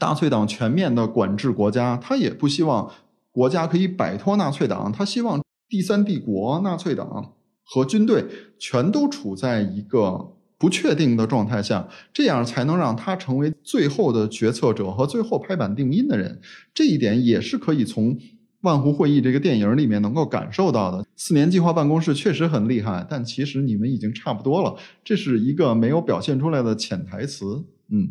[0.00, 2.90] 纳粹党全面的管制国家，他也不希望
[3.32, 7.32] 国家可以摆脱纳粹党，他希望第三帝国、纳粹党
[7.64, 8.24] 和军队
[8.58, 10.30] 全都处在一个。
[10.56, 16.40] 不确定的状态下，这样才能让他成为最后的决策者和最后拍板定音的人。
[16.72, 18.14] 这一点也是可以从
[18.64, 21.06] 《万湖会议》这个电影里面能够感受到的。
[21.14, 24.76] 四年计划办公室确实很厉害，但其实你们已经差不多了。
[25.04, 27.64] 这是一个没有表现出来的潜台词。
[27.90, 28.08] 嗯，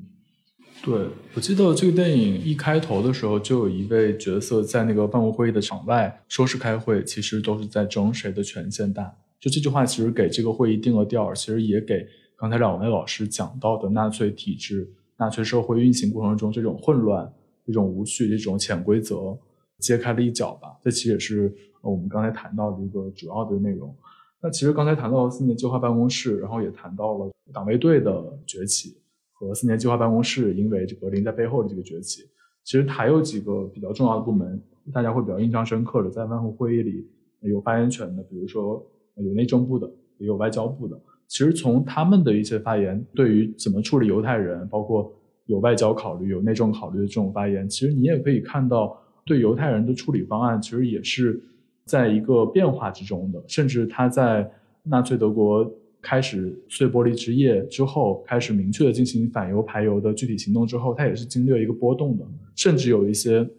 [0.84, 9.14] 对，我记得这个电影一开头的时候，就有一位角色在那个办公会议的场外说是开会，其实都是在争谁的权限大。
[9.40, 12.06] 就这句话，其实给这个会议定了调，其实也给。
[12.36, 17.32] 刚才两位老师讲到的纳粹体制、纳粹社会运行过程中这种混乱、
[17.66, 19.38] 这种无序、这种潜规则，
[19.80, 20.78] 揭开了一角吧。
[20.82, 23.96] 这其实也是我们刚才谈到的一个主要的内容。
[24.42, 28.98] 那其实刚才谈到了四年计划办公室，然后也谈到了党卫队的崛起
[29.32, 32.24] 和四年计划办公室因为这个林在背后的这个崛起。
[32.66, 34.62] 其实还有几个比较重要的部门，
[34.94, 37.06] 大家会比较印象深刻的，在万湖会议里
[37.42, 38.82] 有发言权的，比如说
[39.16, 39.86] 有内政部的，
[40.18, 40.98] 也有外交部的。
[41.28, 45.14] 其实从他们的一些发言，对于怎么处理犹太人，包括
[45.48, 51.42] 有外交考虑、有内政考虑的这种发言，其实你也可以看到，对犹太人的处理方案，其实也是
[51.86, 53.44] 在一个变化之中的。
[53.48, 54.50] 甚至他在
[54.84, 55.70] 纳粹德国
[56.02, 62.26] 开始碎玻璃之夜之后，开始明确的进行反犹排犹的具体行动之后，他也是经历了一个波动的。
[62.56, 63.50] 甚至有一些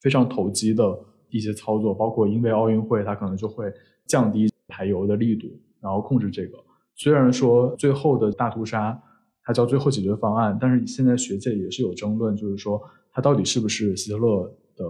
[0.00, 0.98] 非常投机的
[1.30, 3.72] 一些操作，包括因为奥运会，他可能就会
[4.06, 5.48] 降低排犹的力度，
[5.80, 6.56] 然后控制这个。
[6.94, 8.96] 虽然说最后的大屠杀，
[9.42, 12.80] 它叫最后解决方案，但是现在学界也是有争论，就是说
[13.12, 14.84] 它到底是不是希特勒的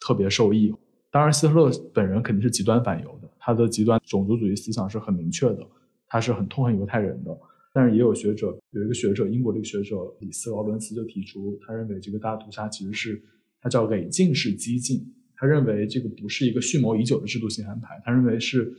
[0.00, 0.74] 特别受益？
[1.10, 5.66] 当然，希特勒本人肯定是极端反犹的，他的极端种族主义思想是很明确的，
[6.06, 7.36] 他是很痛恨犹太人的。
[7.74, 13.22] 但是也有学者，有一个学者，英国的一个学者李斯劳伦斯就提出，他认为这个大屠杀其实是
[13.60, 15.04] 他叫累进式激进，
[15.36, 18.72] 他认为这个不是一个蓄谋已久的制度性安排，他认为是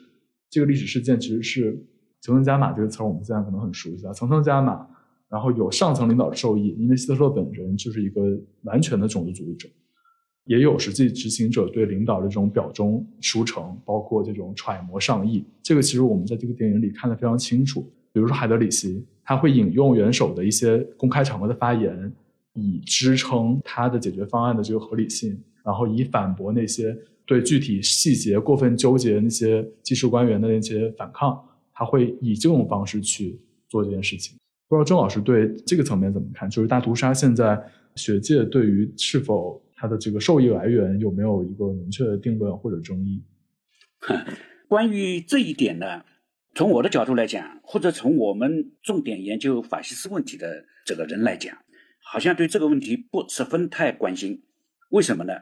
[0.49, 1.85] 这个历史事件其实是。
[2.25, 4.87] 层层加码这个词儿我们现在可能很熟悉啊，层层加码，
[5.27, 8.21] 然后有上层领导受益，因为希特勒本人就是一个
[8.61, 9.67] 完全的种族主义者，
[10.45, 15.43] 也有实际执行者对领导的这种表忠书诚，包括这种揣摩上意。
[15.61, 17.81] 这个其实我们在这个电影里看得非常清楚。
[18.11, 22.11] 比如说海德里希，他会引用元首的一些公开场合的发言，
[22.53, 31.41] 以支撑他的解决方案的这个合理性，然后以反驳那些对具体细节过分纠结那些技术官员的那些反抗。
[31.73, 34.35] 他会以这种方式去做这件事情。
[34.67, 36.49] 不知道郑老师对这个层面怎么看？
[36.49, 37.59] 就是大屠杀现在
[37.95, 43.21] 学界对于是否它的这个受益来源有没有一个明确的定论或者争议？
[44.69, 46.05] 关于这一点呢？
[46.55, 51.57] 从我的角度来讲，或者从我们重点研究法西斯问题的这个人来讲，
[52.01, 54.45] 好像对这个问题不十分太关心。
[54.89, 55.33] 为什么呢？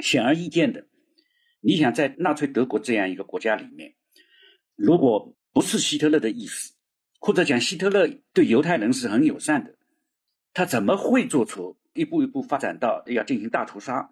[0.00, 0.84] 显而易见的，
[1.62, 3.94] 你想在纳粹德国这样一个国家里面，
[4.76, 6.74] 如果不是希特勒的意思，
[7.20, 9.77] 或者讲希特勒对犹太人是很友善的，
[10.54, 14.10] 他怎么会做出一步一步发展到要进行大屠杀，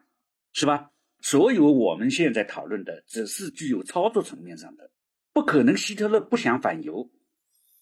[0.52, 0.90] 是吧？
[1.20, 4.90] 所有我们现在讨论的，只是具有操作层面上的。
[5.32, 7.10] 不可能，希特勒不想反犹，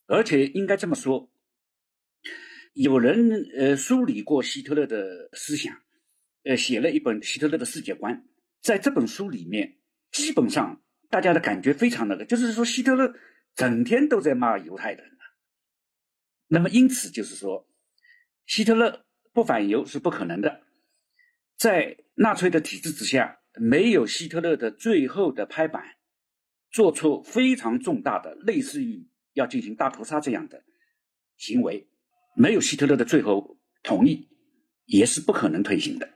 [0.06, 1.30] 而且应该这么说，
[2.72, 5.76] 有人呃梳理过希特勒的思想，
[6.44, 8.24] 呃写了一本希特勒的世界观，
[8.60, 9.76] 在这本书里面，
[10.10, 10.80] 基本上
[11.10, 13.14] 大家的感觉非常那个，就是说希特勒
[13.54, 15.10] 整天都在骂犹太人
[16.46, 17.66] 那么因此就是说，
[18.46, 20.62] 希特勒不反犹是不可能的，
[21.56, 25.96] 在纳粹的体制之下，没有希特勒的最后的拍板。
[26.70, 30.64] 做出非常重大的，类似于要进行大屠杀这样的
[31.36, 31.88] 行为，
[32.34, 34.28] 没有希特勒的最后同意，
[34.84, 36.08] 也是不可能推行的。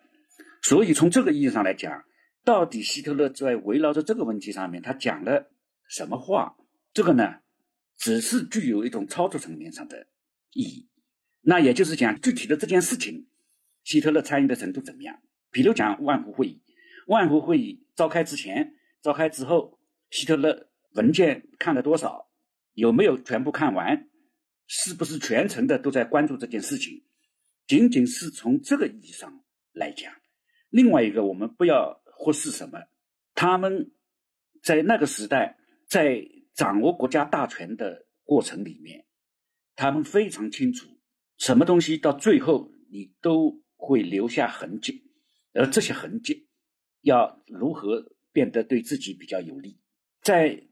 [0.61, 2.05] 所以从这个意义上来讲，
[2.43, 5.49] 到底希特勒在围绕着这个问题上面，他讲了
[5.89, 6.57] 什么话？
[6.93, 7.37] 这个呢，
[7.97, 10.09] 只是具有一种操作层面上的
[10.55, 10.89] 意义。
[11.41, 13.27] 那也就是讲，具体的这件事情，
[13.85, 15.23] 希特勒参与的程度怎么样？
[15.51, 16.63] 比如讲万湖会议，
[17.07, 19.79] 万湖会议召开之前，召开之后。
[20.11, 22.31] 希特勒文件看了多少？
[22.73, 24.09] 有没有全部看完？
[24.67, 27.05] 是不是全程的都在关注这件事情？
[27.67, 30.11] 仅仅是从这个意义上来讲。
[30.71, 32.79] 另外一个，我们不要忽视什么？
[33.35, 33.93] 他们
[34.63, 39.05] 在那个时代，在掌握国家大权的过程里面，
[39.77, 40.89] 他们非常清楚，
[41.39, 45.05] 什么东西到最后你都会留下痕迹，
[45.55, 46.49] 而这些痕迹
[47.03, 49.79] 要如何变得对自己比较有利？
[50.21, 50.65] 在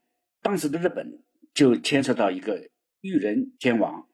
[0.43, 1.23] 当时的日本，
[1.55, 2.69] 就牵涉到一个
[3.01, 4.07] 裕仁天王，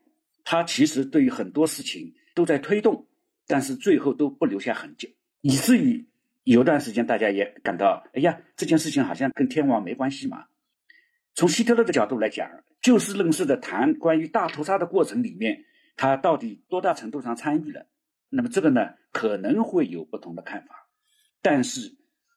[0.44, 3.06] 他其实对于很多事情都在推动，
[3.46, 6.06] 但是最后都不留下痕迹，以至于
[6.44, 10.46] 有段时间大家也感到，哎呀，这件事情好像跟天王没关系嘛。
[11.34, 12.50] 从希特勒的角度来讲，
[12.82, 15.64] 就事论事的谈关于大屠杀的过程里面，
[15.96, 17.86] 他到底多大程度上参与了？
[18.28, 20.88] 那么这个呢，可能会有不同的看法。
[21.42, 21.96] 但是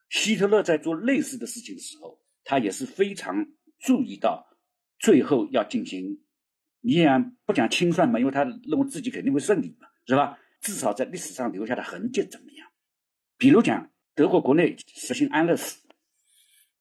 [0.10, 3.46] 希特勒在做类似的事情的时候，他也是非常
[3.80, 4.46] 注意到，
[5.00, 6.22] 最后要进行，
[6.82, 10.38] 你然不讲清算嘛，因为他认为自己肯定会胜利嘛，是吧？
[10.62, 12.68] 至少在历史上留下的痕迹怎么样？
[13.38, 15.88] 比如讲，德国国内实行安乐死，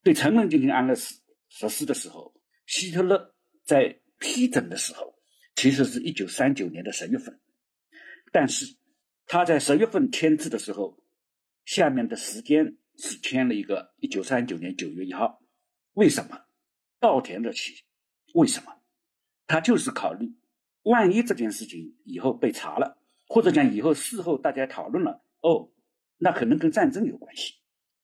[0.02, 2.34] 对成人进行安乐死实施的时候，
[2.66, 5.13] 希特勒在批准的时候，
[5.54, 7.40] 其实是一九三九年的十月份，
[8.32, 8.76] 但是
[9.26, 10.98] 他在十月份签字的时候，
[11.64, 15.40] 下面的时间是签了一个一九三九年九月一号。
[15.92, 16.46] 为什么
[16.98, 17.84] 稻田的起？
[18.34, 18.72] 为什么？
[19.46, 20.34] 他就是考虑，
[20.82, 22.98] 万一这件事情以后被查了，
[23.28, 25.70] 或者讲以后事后大家讨论了，哦，
[26.18, 27.54] 那可能跟战争有关系。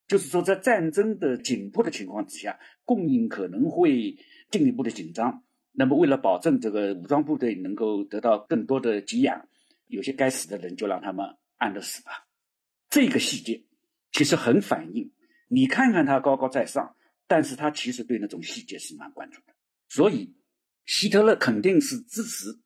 [0.07, 4.17] 就是说，在战争的紧迫的情况之下，供应可能会
[4.51, 5.45] 进一步的紧张。
[5.81, 9.49] 那么，为了保证这个武装部队能够得到更多的给养，
[9.87, 11.25] 有些该死的人就让他们
[11.57, 12.29] 安乐死吧。
[12.91, 13.65] 这个细节
[14.13, 15.11] 其实很反映，
[15.49, 16.95] 你看看他高高在上。
[17.27, 19.55] 但是他其实对那种细节是蛮关注的，
[19.89, 20.35] 所以
[20.85, 22.59] 希特勒肯定是支持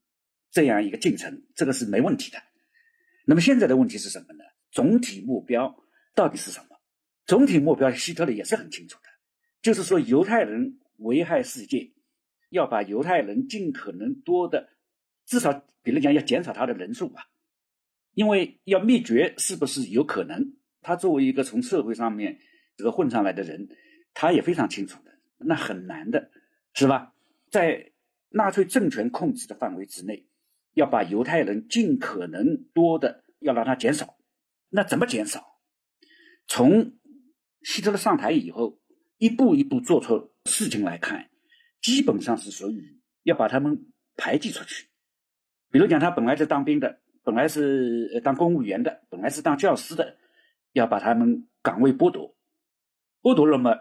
[0.50, 2.38] 这样一个进程，这个是没问题的。
[3.26, 4.42] 那么现在的问题是什么呢？
[4.70, 5.76] 总体目标
[6.14, 6.80] 到底是什么？
[7.26, 9.08] 总体目标，希特勒也是很清楚的，
[9.60, 11.92] 就是说犹太人危害世界，
[12.54, 14.70] 要把犹太人尽可能多的，
[15.26, 17.28] 至少比如讲要减少他的人数吧，
[18.14, 20.54] 因为要灭绝是不是有可能？
[20.80, 22.38] 他作为一个从社会上面
[22.76, 23.68] 这个混上来的人。
[24.16, 26.30] 他也非常清楚的，那很难的，
[26.72, 27.14] 是吧？
[27.50, 27.90] 在
[28.28, 30.28] 纳粹政权控制的范围之内，
[30.74, 34.16] 要把犹太人尽可能多的要让他减少，
[34.68, 35.58] 那怎么减少？
[36.46, 36.92] 从
[37.62, 38.80] 希特勒上台以后，
[39.18, 41.28] 一步一步做出事情来看，
[41.84, 43.78] 基本上是属于要把他们
[44.16, 44.88] 排挤出去。
[45.70, 50.16] 比如讲，他本来是当兵的，本来是当公务员的，本来是当教师的，
[50.72, 52.34] 要把他们岗位剥夺，
[53.20, 53.78] 剥夺了嘛，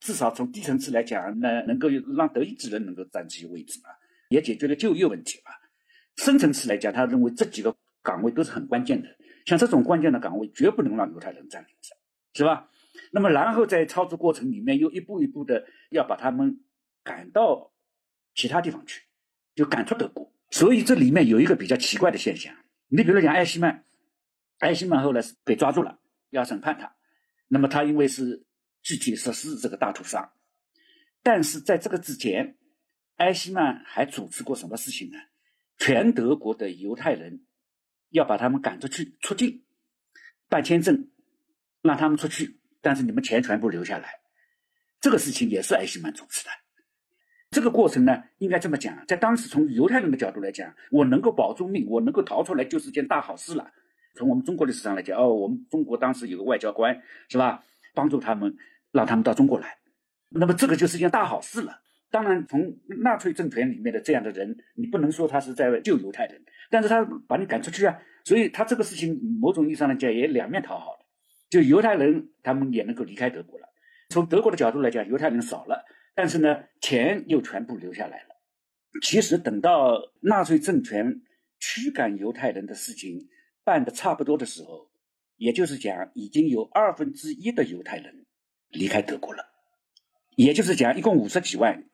[0.00, 3.90] 至少从低层次来讲，那能够让德意志人能够占据位置嘛，
[4.30, 5.52] 也解决了就业问题嘛。
[6.16, 9.08] 深层次来讲，他认为这几个岗位都是很关键的，
[9.44, 11.94] 像这种关键的岗位，绝不能让犹太人占领着，
[12.32, 12.70] 是吧？
[13.10, 16.60] 那么，然后在操作过程里面，又一步一步的要把他们
[17.02, 17.72] 赶到
[18.34, 19.02] 其他地方去，
[19.54, 20.32] 就赶出德国。
[20.50, 22.54] 所以这里面有一个比较奇怪的现象，
[22.88, 23.84] 你比如讲艾希曼，
[24.58, 25.98] 艾希曼后来是被抓住了，
[26.30, 26.94] 要审判他。
[27.48, 28.44] 那么他因为是
[28.82, 30.32] 具体实施这个大屠杀，
[31.22, 32.56] 但是在这个之前，
[33.16, 35.18] 艾希曼还主持过什么事情呢？
[35.78, 37.46] 全德国的犹太人
[38.10, 39.64] 要把他们赶出去出境，
[40.48, 41.10] 办签证，
[41.80, 44.20] 让他们出去，但是你们钱全部留下来。
[45.00, 46.50] 这个事情也是艾希曼主持的。
[47.52, 53.70] 这个过程呢，应该这么讲，在当时从犹太人的角度来讲，我能够保住命，我能够逃出来，就是件大好事了。
[54.14, 56.98] 从我们中国历史上来讲，哦，我们中国当时有个外交官，
[57.28, 57.62] 是吧？
[57.94, 58.56] 帮助他们，
[58.90, 59.76] 让他们到中国来，
[60.30, 61.80] 那么这个就是件大好事了。
[62.10, 71.04] 当然，从纳粹政权里面的这样的人，你不能说他是在救犹太人，但是他把你赶出去啊，所以他这个事情某种意义上来讲也两面讨好的，
[71.50, 73.68] 就犹太人他们也能够离开德国了。
[74.08, 75.84] 从德国的角度来讲，犹太人少了。
[76.14, 78.28] 但是呢，钱又全部留下来了。
[79.00, 81.22] 其实等到纳粹政权
[81.58, 83.28] 驱赶犹太人的事情
[83.64, 84.90] 办的差不多的时候，
[85.36, 88.26] 也就是讲，已经有二分之一的犹太人
[88.68, 89.44] 离开德国了。
[90.36, 91.84] 也就是讲，一共五十几万，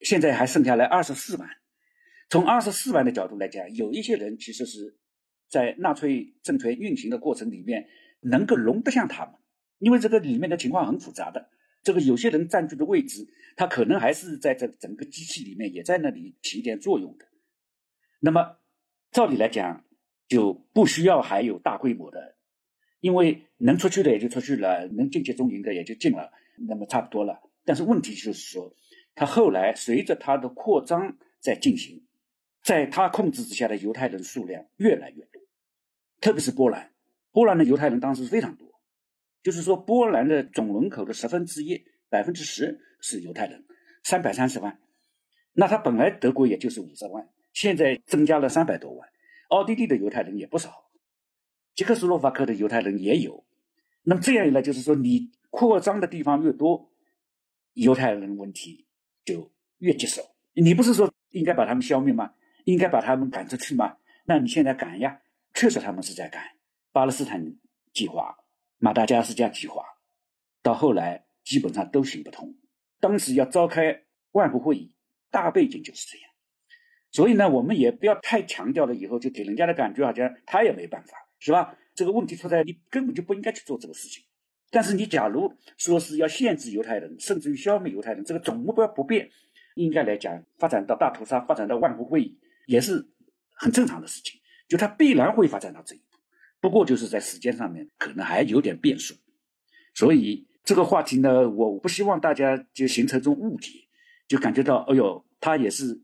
[0.00, 1.48] 现在还剩下来二十四万。
[2.28, 4.96] 从二十四万的角度来讲，有一些人其实是
[5.48, 7.86] 在纳粹政权运行的过程里面
[8.20, 9.34] 能够容得下他们，
[9.78, 11.50] 因为这个里面的情况很复杂的。
[11.82, 13.24] 这个有些人占据的位置，
[13.56, 17.26] 他可能还是在这整个机器里面也在那里起一点作用的。
[18.20, 18.58] 那么，
[19.10, 19.84] 照理来讲，
[20.28, 22.36] 就不需要还有大规模的，
[23.00, 26.30] 因为能出去的也就出去了，能进集中营的也就进了，
[26.68, 27.40] 那么差不多了。
[27.64, 28.74] 但是问题就是说，
[29.14, 32.06] 他后来随着他的扩张在进行，
[32.62, 35.42] 在他控制之下的犹太人数量越来越多，
[36.20, 36.92] 特别是波兰，
[37.32, 38.66] 波兰的犹太人当时非常多。
[39.42, 43.64] 就是说，波兰的总人口的十分之一，百分之十是犹太人，
[44.02, 44.78] 三百三十万。
[45.52, 49.08] 那他本来德国也就是五十万，现在增加了三百多万。
[49.48, 50.90] 奥地利的犹太人也不少，
[51.74, 53.44] 捷克斯洛伐克的犹太人也有。
[54.02, 56.90] 那么这样一来，就是说你扩张的地方越多，
[57.74, 58.86] 犹太人问题
[59.24, 60.22] 就越棘手。
[60.52, 62.32] 你不是说应该把他们消灭吗？
[62.64, 63.96] 应该把他们赶出去吗？
[64.24, 65.20] 那你现在赶呀，
[65.54, 66.42] 确实他们是在赶。
[66.92, 67.56] 巴勒斯坦
[67.92, 68.36] 计划。
[68.78, 69.82] 马达加斯加计划
[70.62, 72.54] 到后来基本上都行不通。
[73.00, 74.92] 当时要召开万国会议，
[75.30, 76.30] 大背景就是这样。
[77.12, 81.76] 所以呢，我们也不要太强调了，以后就给人家的感觉好像他也没办法，是吧？
[81.94, 84.22] 这个问题出在你根本就不应该去做这个事情。
[84.70, 89.30] 但是你假如说是要限制犹太人，甚至于消灭犹太人，这个总目标不变，
[89.76, 93.08] 应该来讲发展到大屠杀，发展到万国会议，也是
[93.52, 94.38] 很正常的事情。
[94.68, 96.18] 就它必然会发展到这一步。
[96.60, 99.14] 不过就是在时间上面可能还有点变数，
[99.94, 103.70] 所以这个话题呢，我不希望大家就形成一种误解，
[104.26, 106.02] 就感觉到，哎呦，他也是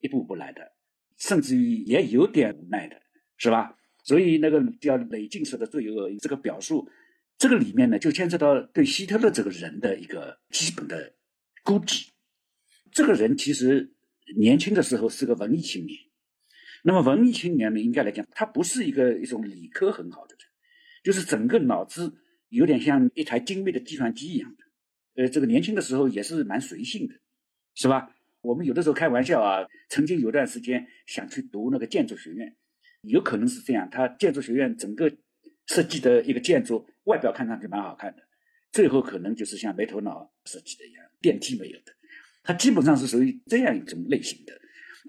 [0.00, 0.60] 一步步来的，
[1.16, 3.00] 甚至于也有点无奈的，
[3.38, 3.74] 是吧？
[4.04, 6.86] 所以那个叫累进式的罪恶这个表述，
[7.38, 11.14] 这个里面呢，就牵涉到对希特勒这个人的一个基本的
[11.64, 12.12] 估计。
[12.92, 13.94] 这个人其实
[14.36, 15.98] 年轻的时候是个文艺青年。
[16.82, 20.44] 那么文艺青年呢，应该来讲，他不是一个一种理科很好的人，
[21.02, 22.14] 就是整个脑子
[22.48, 25.22] 有点像一台精密的计算机一样的。
[25.22, 27.14] 呃，这个年轻的时候也是蛮随性的，
[27.74, 28.14] 是吧？
[28.40, 32.56] 我们有的时候开玩笑啊，曾经有段时间想去读那个建筑学院，
[33.02, 33.88] 有可能是这样。
[33.90, 35.10] 他建筑学院整个
[35.66, 38.22] 设计的一个建筑，外表看上去蛮好看的，
[38.72, 41.92] 最后可能就是像没头脑设计的一样，电梯没有的。
[42.42, 44.52] 他基本上是属于这样一种类型的。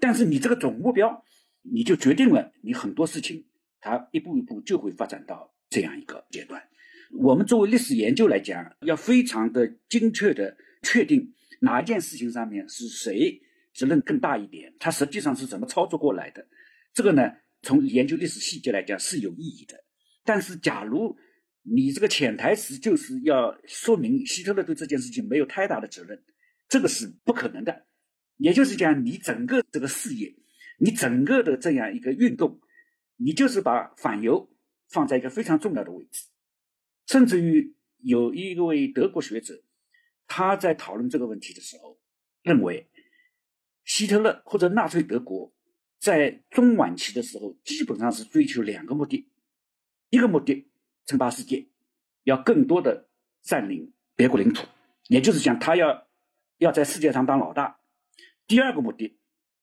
[0.00, 1.24] 但是你这个总目标。
[1.62, 3.44] 你就决定了，你很多事情，
[3.82, 6.58] 它一步一步就会发展到这样一个阶段。
[7.10, 13.40] 我们作为历史研究来讲，要非常的精确的确定哪一件事情上面是谁
[13.74, 16.46] 责任更大一点，他实际上是怎么操作过来的。
[16.92, 17.22] 这个呢，
[17.62, 19.74] 从研究历史细节来讲是有意义的。
[20.24, 21.16] 但是，假如
[21.62, 26.22] 你这个潜台词就是要说明希特勒对这件事情没有太大的责任，
[26.68, 27.86] 这个是不可能的。
[28.36, 30.34] 也就是讲，你整个这个事业。
[30.82, 32.58] 你整个的这样一个运动，
[33.18, 34.50] 你就是把反犹
[34.88, 36.22] 放在一个非常重要的位置，
[37.10, 39.60] 甚至于有一位德国学者，
[40.28, 41.98] 他在讨论这个问题的时候，
[42.40, 42.88] 认为
[43.84, 45.52] 希特勒或者纳粹德国
[45.98, 49.28] 在中晚期的时候，基本上是追求两个目的：
[50.10, 50.70] 一个目的
[51.04, 51.66] 称霸世界，
[52.22, 53.08] 要更多的
[53.42, 54.68] 占领别国领土，
[55.08, 56.06] 也就是讲他要
[56.58, 57.80] 要在世界上当老大；
[58.46, 59.18] 第二个目的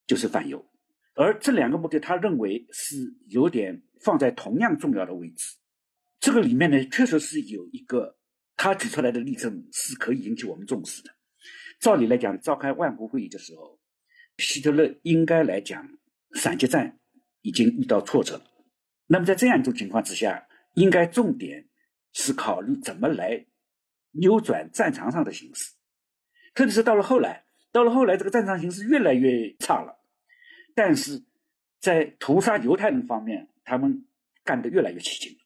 [0.06, 0.70] 就是反犹。
[1.14, 5.56] 而这两个目的，他认为是有点放在同样重要的位置。
[6.20, 8.18] 这个里面呢，确实是有一个
[8.56, 11.10] 他举出来的例证是可以引起我们重视的。
[11.80, 13.80] 照理来讲，召开万国会议的时候，
[14.38, 15.88] 希特勒应该来讲。
[16.34, 17.00] 闪击战
[17.42, 18.44] 已经遇到挫折了，
[19.08, 20.46] 那么在这样一种情况之下，
[20.76, 21.70] 应该重点
[22.12, 23.46] 是考虑怎么来
[24.12, 25.72] 扭转战场上的形势，
[26.54, 30.04] 特别是到了后来，到了后来这个战场形势越来越差了，
[30.76, 31.24] 但是
[31.80, 34.06] 在屠杀犹太人方面，他们
[34.44, 35.40] 干得越来越起劲了，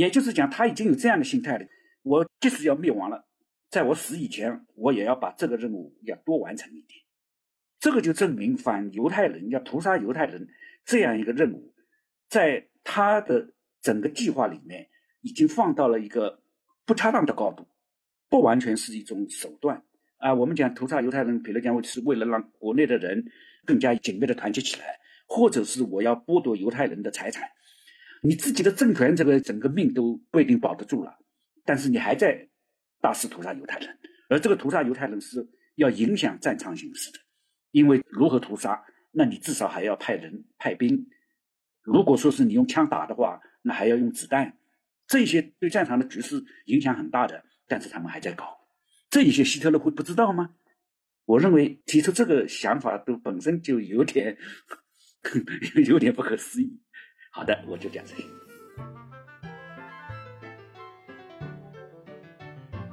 [0.00, 1.66] 也就是讲他已经有这样的心态了：
[2.02, 3.26] 我即使要灭亡了，
[3.68, 7.02] 在我死以前，我也要把这个任务要多完成一点。
[7.78, 10.48] 这个就证明反犹太人要屠杀犹太人
[10.86, 11.74] 这样一个任务，
[12.30, 14.88] 在他的整个计划里面
[15.20, 16.42] 已经放到了一个
[16.86, 17.68] 不恰当的高度，
[18.30, 19.84] 不完全是一种手段
[20.16, 20.32] 啊。
[20.32, 23.22] 我们讲屠杀犹太人，比如讲是为了让国内的人
[23.66, 27.50] 更加紧密的团结起来，或者是我要剥夺犹太人的财产，
[28.22, 31.18] 你自己的政权这个整个命都不一定保得住了，
[31.64, 32.48] 但是你还在
[33.00, 33.98] 大肆屠杀犹太人，
[34.28, 37.18] 而这个屠杀犹太人是要影响战场形势的。
[37.70, 41.06] 因为如何屠杀，那你至少还要派人派兵。
[41.82, 44.58] 如果说是你用枪打的话，那还要用子弹，
[45.06, 47.44] 这些对战场的局势影响很大的。
[47.66, 48.58] 但是他们还在搞，
[49.08, 50.54] 这一些希特勒会不知道吗？
[51.24, 54.36] 我认为提出这个想法都本身就有点
[55.86, 56.80] 有点不可思议。
[57.32, 58.24] 好的，我就讲这些。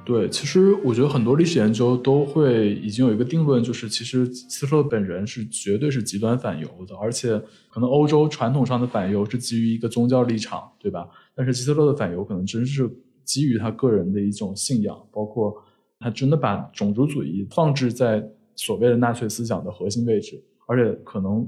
[0.06, 11.06] 对，其实我觉得很多历史研究都会已经有一个定论，就是其实希特勒本人是绝对是极端反犹的，而且可能欧洲传统上的反犹是基于一个宗教立场，对吧？
[11.34, 12.88] 但是希特勒的反犹可能真是
[13.24, 15.54] 基于他个人的一种信仰，包括
[15.98, 18.26] 他真的把种族主义放置在
[18.56, 21.46] 所谓的纳粹思想的核心位置，而且可能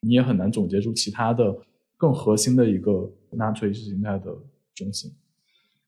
[0.00, 1.56] 你也很难总结出其他的
[2.00, 4.34] 更核心的一个纳粹意识形态的
[4.74, 5.12] 中心。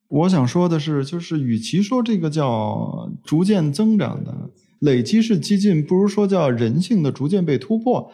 [0.08, 4.50] 我想说的是，就是与其说这个叫逐渐增长的
[4.80, 8.12] 累积式激进，不如说叫人性的逐渐被突破。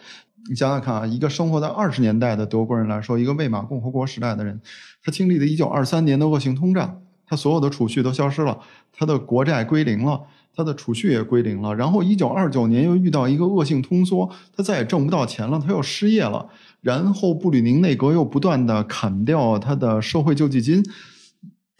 [0.49, 4.61] 你想想看啊，一个生活在二十年代的德国人来说，一个魏玛共和国时代的人，
[5.03, 8.57] 他经历了一九二三年的恶性通胀，他所有的储蓄都消失了，
[8.93, 10.21] 他的国债归零了，
[10.55, 11.75] 他的储蓄也归零了。
[11.75, 16.47] 然后一九二九年又遇到一个恶性通缩，他再也挣不到钱了，他又失业了。
[16.81, 20.83] 然后布吕宁内阁又不断的砍掉他的社会救济金。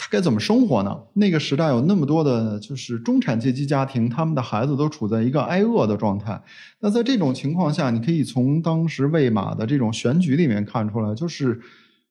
[0.02, 0.98] 他该怎么生活呢？
[1.16, 6.42] 那个时代有那么多的，就是中产阶级家庭，他们的孩子都处在一个挨饿的状态。
[6.80, 11.60] 那在这种情况下，你可以从当时魏玛的这种选举里面看出来，就是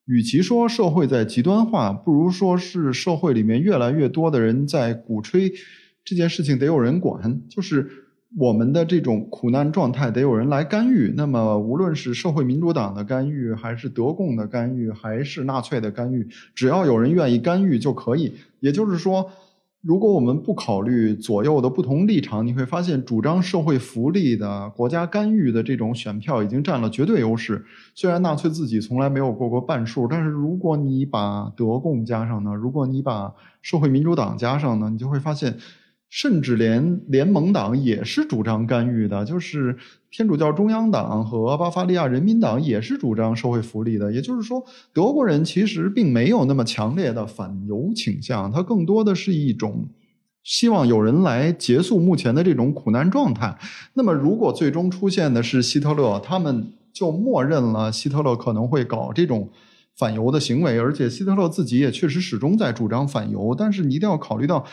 [0.05, 5.51] 与其说社会在极端化，不如说是社会里面越来越多的人在鼓吹
[6.05, 8.05] 这件事情得有人管，就是。
[8.37, 11.11] 我们的这种苦难状态得有人来干预。
[11.17, 18.35] 那么，无论是社会民主党的干预，还是德共的干预，还是纳粹的干预，只要有人愿意干预就可以。
[18.59, 19.31] 也就是说，
[19.81, 27.65] 如果我们不考虑左右的不同立场，你会发现，主张社会福利的国家干预的这种选票已经占了绝对优势。
[27.95, 32.53] 虽然纳粹自己从来没有过过半数，但是如果你把德共加上呢？
[32.53, 34.91] 如果你把社会民主党加上呢？
[34.91, 35.57] 你就会发现。
[36.09, 39.77] 甚至连联盟党也是主张干预的，就是
[40.09, 44.11] 天主教中央党和巴伐利亚人民党也是主张社会福利的。
[44.11, 49.87] 也就是说，德国人其实并没有那么强烈的反犹倾向，他更多的是一种
[50.43, 53.55] 希望有人来结束目前的这种苦难状态。
[53.93, 59.47] 那么，如果最终出现的是希特勒，他们就默认了希特勒可能会搞这种
[59.95, 63.53] 反犹的行为，而且希特勒自己也确实始终在主张反犹。
[63.55, 64.65] 但是，你一定要考虑到。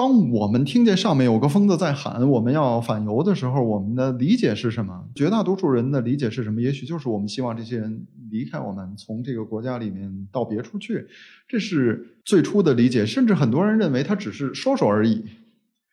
[0.00, 5.04] 当我们听见上面有个疯子在喊我们要反犹的时候，我们的理解是什么？
[5.14, 6.62] 绝大多数人的理解是什么？
[6.62, 11.06] 也许就是我们希望这些人离开我们，从这个国家里面到别处去。
[11.46, 15.22] 这是最初的理解，甚至很多人认为他只是说说而已，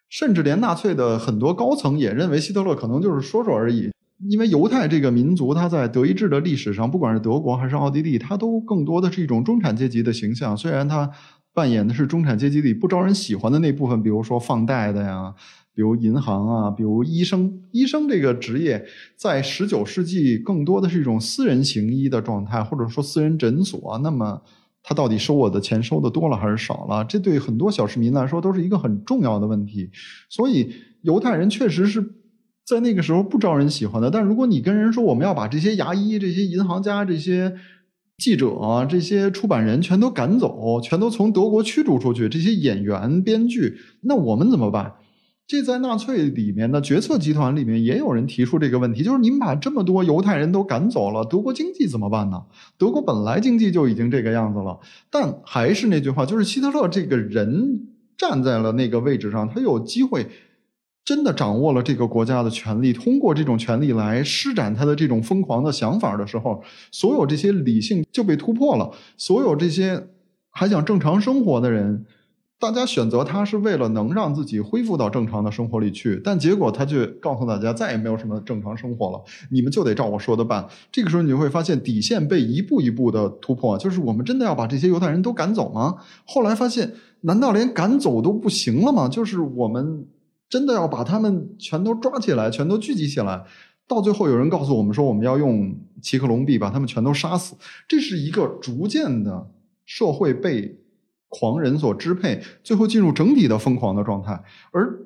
[0.07, 3.91] 甚至连纳粹的很多高层也认为希特勒可能就是说说而已。
[4.29, 11.11] 因为犹太这个民族，他在德意志的历史上，不管是德国还是奥地利，他都更多的是一种中产阶级的形象，虽然他。
[11.57, 15.33] 扮演的是中产阶级里不招人喜欢的那部分，比如说放贷的呀，
[15.73, 17.51] 比如银行啊，比如医生。
[17.71, 18.85] 医生这个职业
[19.15, 23.99] 在十九世纪更多的是一种私人行医的状态，或者说私人诊所。
[24.03, 24.39] 那么，
[24.83, 27.03] 他到底收我的钱收的多了还是少了？
[27.05, 29.89] 这对很多小市民来说都是一个很重要的问题。
[30.29, 32.07] 所以，犹太人确实是
[32.67, 34.11] 在那个时候不招人喜欢的。
[34.11, 37.55] 但如果你跟人说我们要把这些牙医、这些银行家、这些
[38.17, 44.93] 记者、这些出版人全都赶走，全都从德国驱逐出去，这些演员、编剧，那我们怎么办？
[45.45, 52.41] 这在纳粹里面的决策集团里面也有人提出这个问题，就是你们把这么多犹太人都赶走了，德国经济怎么办呢？
[52.79, 54.79] 德国本来经济就已经这个样子了，
[55.11, 57.87] 但还是那句话，就是希特勒这个人
[58.17, 60.27] 站在了那个位置上，他有机会
[61.07, 70.09] 真的掌握了这个国家的权力，通过这种权力来施展他的这种疯狂的想法的时候，所有这些理性就被突破了，所有这些
[70.49, 72.05] 还想正常生活的人。
[72.59, 80.67] 大家选择他是为了能让自己恢复到正常的生活里去，但结果他却告诉大家再也没有什么正常生活了，你们就得照我说的办。
[80.91, 85.95] 这个时候你就会发现底线被一步一步的突破，就是我们真的要把这些犹太人都赶走吗？
[86.25, 86.91] 后来发现，
[87.21, 89.07] 难道连赶走都不行了吗？
[89.07, 90.05] 就是我们
[90.49, 93.43] 真的要把他们全都抓起来，全都聚集起来，
[93.87, 97.55] 到最后有人告诉我们说，我们要用奇克隆币把他们全都杀死。
[97.87, 99.51] 这是一个逐渐的
[99.85, 100.79] 社会被。
[101.29, 104.41] 狂人所支配，最后进入整体的疯狂的状态。
[104.71, 104.97] 而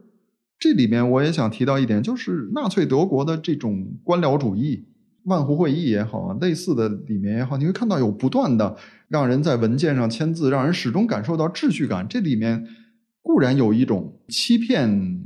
[0.60, 4.86] 这里面我也想提到一点，就是纳粹德国的这种官僚主义，
[5.24, 8.78] 万湖会议也好啊，类似的里面也好，你会看到有不断的
[9.08, 12.08] 让人在文件上签字，让人始终感受到秩序感。
[12.08, 12.68] 这里面
[13.24, 15.26] 固然有一种欺骗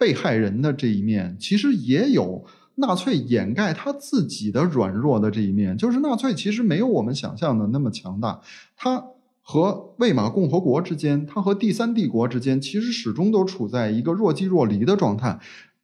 [0.00, 2.44] 被害人的这一面，其实也有
[2.74, 5.76] 纳粹掩盖他自己的软弱的这一面。
[5.76, 8.40] 就是纳粹其实没有我们想象的那么强大，
[8.76, 9.04] 他。
[9.42, 15.40] 和魏玛共和国之间，他和第三帝国之间，其实始终都处在一个若即若离的状态。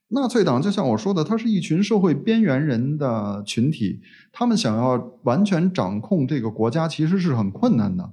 [0.09, 3.99] 纳粹党就像我说的，它是一群社会边缘人的群体，
[4.31, 8.09] 他们想要完全掌控这个国家，其实是很困难的。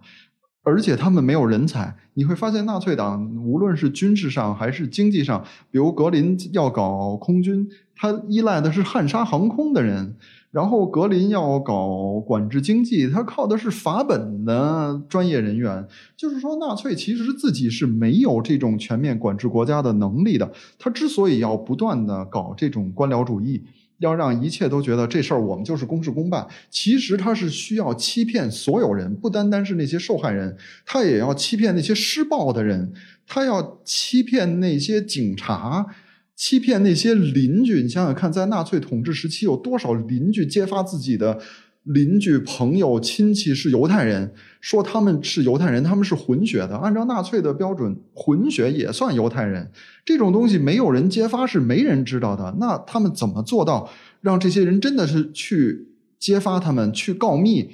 [0.64, 10.16] 而且他们没有人才，你会发现纳粹党无论是军事上还是经济上，比如格林要搞空军，他依赖的是汉莎航空的人；
[10.52, 15.86] 然后格林要搞管制经济，他靠的是法本的专业人员。
[16.16, 20.54] 就是说，纳粹其实自己是没有这种全面管制国家的能力的。
[20.80, 23.64] 他之所以要不断的搞这种官僚主义。
[24.04, 32.92] 要让一切都觉得这事儿我们就是公事公办，其实他是需要欺骗所有人，不单单是那些受害人，他也要欺骗那些施暴的人，
[33.26, 35.88] 他要欺骗那些警察，
[36.36, 37.82] 欺骗那些邻居。
[37.82, 41.40] 你想想看，在纳粹统治时期，有多少邻居揭发自己的？
[41.84, 46.78] 邻居、朋友、亲戚是犹太人，说他们是犹太人，他们是混血的。
[46.78, 49.70] 按照纳粹的标准，混血也算犹太人。
[50.06, 52.56] 这种东西没有人揭发，是没人知道的。
[52.60, 53.90] 那他们怎么做到
[54.22, 57.72] 让这些人真的是去揭发他们、去告密，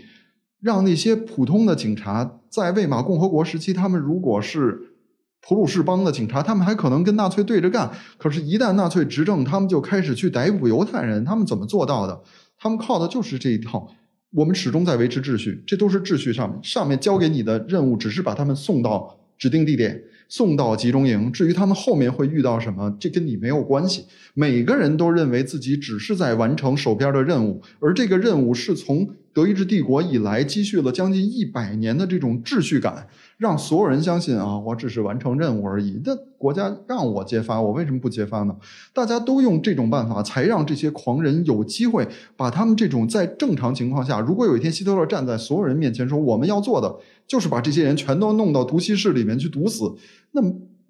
[0.60, 4.96] 让那些普通的警察在魏玛共和国时期，他们如果是
[5.42, 7.92] 普鲁士邦的警察，他们还可能跟纳粹对着干。
[8.18, 11.24] 可是，一旦纳粹执政，他们就开始去逮捕犹太人。
[11.24, 12.22] 他们怎么做到的？
[12.58, 13.88] 他们靠的就是这一套。
[14.32, 21.32] 我们始终在维持秩序，这都是秩序上面上面交给你的任务，只是把他们送到指定地点，送到集中营。
[21.32, 24.06] 至于他们后面会遇到什么，这跟你没有关系。
[24.36, 33.08] 每个人都认为自己只是在完成手边的任务，而这个任务是从德意志帝国以来积蓄了将近一百年的这种秩序感。
[33.40, 36.02] 让所有人相信啊，我只是完成任务而已。
[36.04, 38.54] 那国家让我揭发，我为什么不揭发呢？
[38.94, 46.94] 大家都用这种办法，才让这些狂人有机会把他们这种在正常情况下，如果有一天希特勒站在所有人面前说我们要做的
[47.26, 49.96] 就是把这些人全都弄到毒气室里面去毒死，
[50.34, 50.42] 那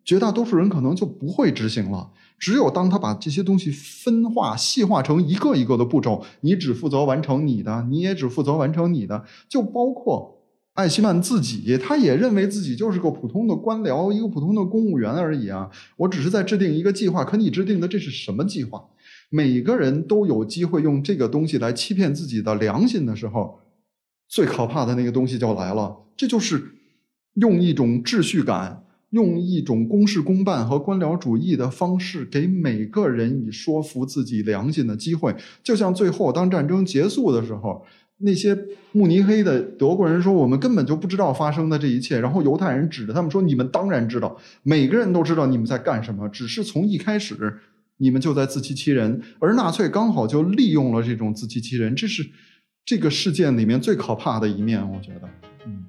[0.04, 2.10] 绝大多数人可能就不会执行了。
[2.39, 10.39] 只有当他把这些东西分化、细化成一个一个的步骤，你只负责完成你的，你也只负责完成你的，就包括。
[10.80, 15.69] 艾希曼自己，他也认为自己就是个普通的官僚，一个普通的公务员而已啊！
[15.97, 18.82] 我只是在制定一个计划，可你制定的这是什么计划？
[19.30, 23.59] 每个人都有机会用这个东西来欺骗自己的良心的时候，
[24.30, 25.97] 最可怕的那个东西就来了。
[26.15, 26.63] 这就是
[27.34, 35.36] 用一种秩序感，用一种公事公办和官僚主义的方式，给每个人以说服自己良心的机会。
[35.61, 37.86] 就像最后当战争结束的时候。
[38.22, 38.53] 那些
[38.91, 47.59] 慕尼黑的德国人说：“我们根本就不知道发生的这一切。”然后犹太人指着他们说：“你们当然知道，每个人都知道你们在干什么，只是从一开始
[47.95, 52.30] 你们就在自欺欺人。”而纳粹刚好就利用了这种自欺欺人，这是
[52.84, 54.82] 这个事件里面最可怕的一面。
[54.91, 55.30] 我觉得，
[55.65, 55.86] 嗯，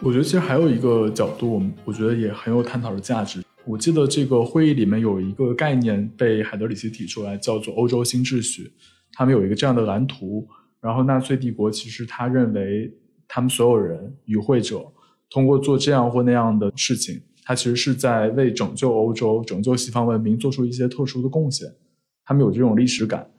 [0.00, 3.42] 我觉得其实还有一个角度，我们我觉得也很有探讨的价值。
[3.64, 8.72] 我记得这个会议里面有一个概念被海德里希提出来，叫做欧洲新秩序。
[9.12, 10.46] 他们有一个这样的蓝图，
[10.80, 12.92] 然后纳粹帝国其实他认为
[13.28, 14.84] 他们所有人与会者
[15.30, 21.68] 通过做这样或那样的事情，他其实是在为拯救欧洲、拯救西方文明做出一些特殊的贡献，
[22.24, 23.30] 他们有这种历史感。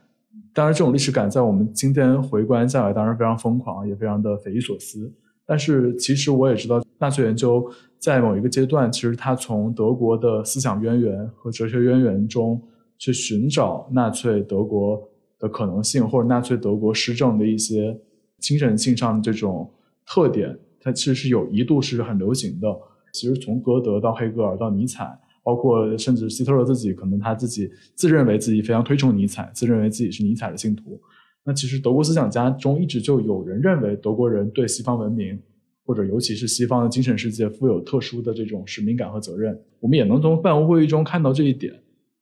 [0.54, 5.12] 当然，这种历史感在我们今天回观下来，当然非常疯狂，也非常的匪夷所思。
[5.46, 7.70] 但是，其实我也知道，纳粹研究
[8.00, 12.62] 在某一个阶段，其实他从德国的思想渊源和哲学渊源中
[12.98, 15.02] 去寻找纳粹德国
[15.40, 18.00] 的可能性，或者纳粹德国施政的一些
[18.40, 19.70] 精神性上的这种
[20.06, 22.68] 特点，它其实是有一度是很流行的。
[23.12, 25.20] 其实从歌德到黑格尔到尼采。
[25.46, 30.98] 包括甚至希特勒自己，可能他自己自认为自己非常推崇尼采，自认为自己是尼采的信徒。
[31.46, 35.38] 那其实德国思想家中一直就有人认为德国人对西方文明，
[35.86, 39.60] 或者尤其是西方的精神世界，负有特殊的这种使命感和责任。
[39.80, 41.74] 我们也能从办公会议中看到这一点。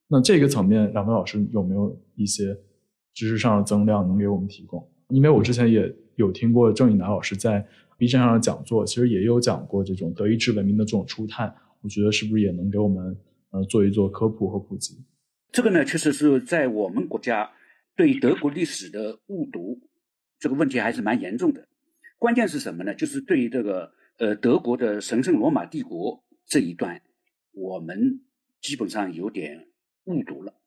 [0.07, 2.57] 那这个层面，两位老师有没有一些
[3.13, 4.83] 知识上的增量能给我们提供？
[5.09, 7.65] 因为我之前也有听过郑以南老师在
[7.97, 11.53] B 站上的讲座，其实也有讲过这种德意志文明的这种初探。
[11.81, 13.15] 我觉得是不是也能给我们
[13.51, 14.95] 呃做一做科普和普及？
[15.51, 17.49] 这个呢，确实是在我们国家
[18.01, 19.79] 对德国历史的误读
[20.39, 21.67] 这个问题还是蛮严重的。
[22.17, 22.95] 关键是什么呢？
[22.95, 26.99] 就是对于这个呃德国的神圣罗马帝国这一段，
[27.51, 28.23] 我们
[28.59, 29.67] 基本上有点
[30.05, 30.59] 误读了。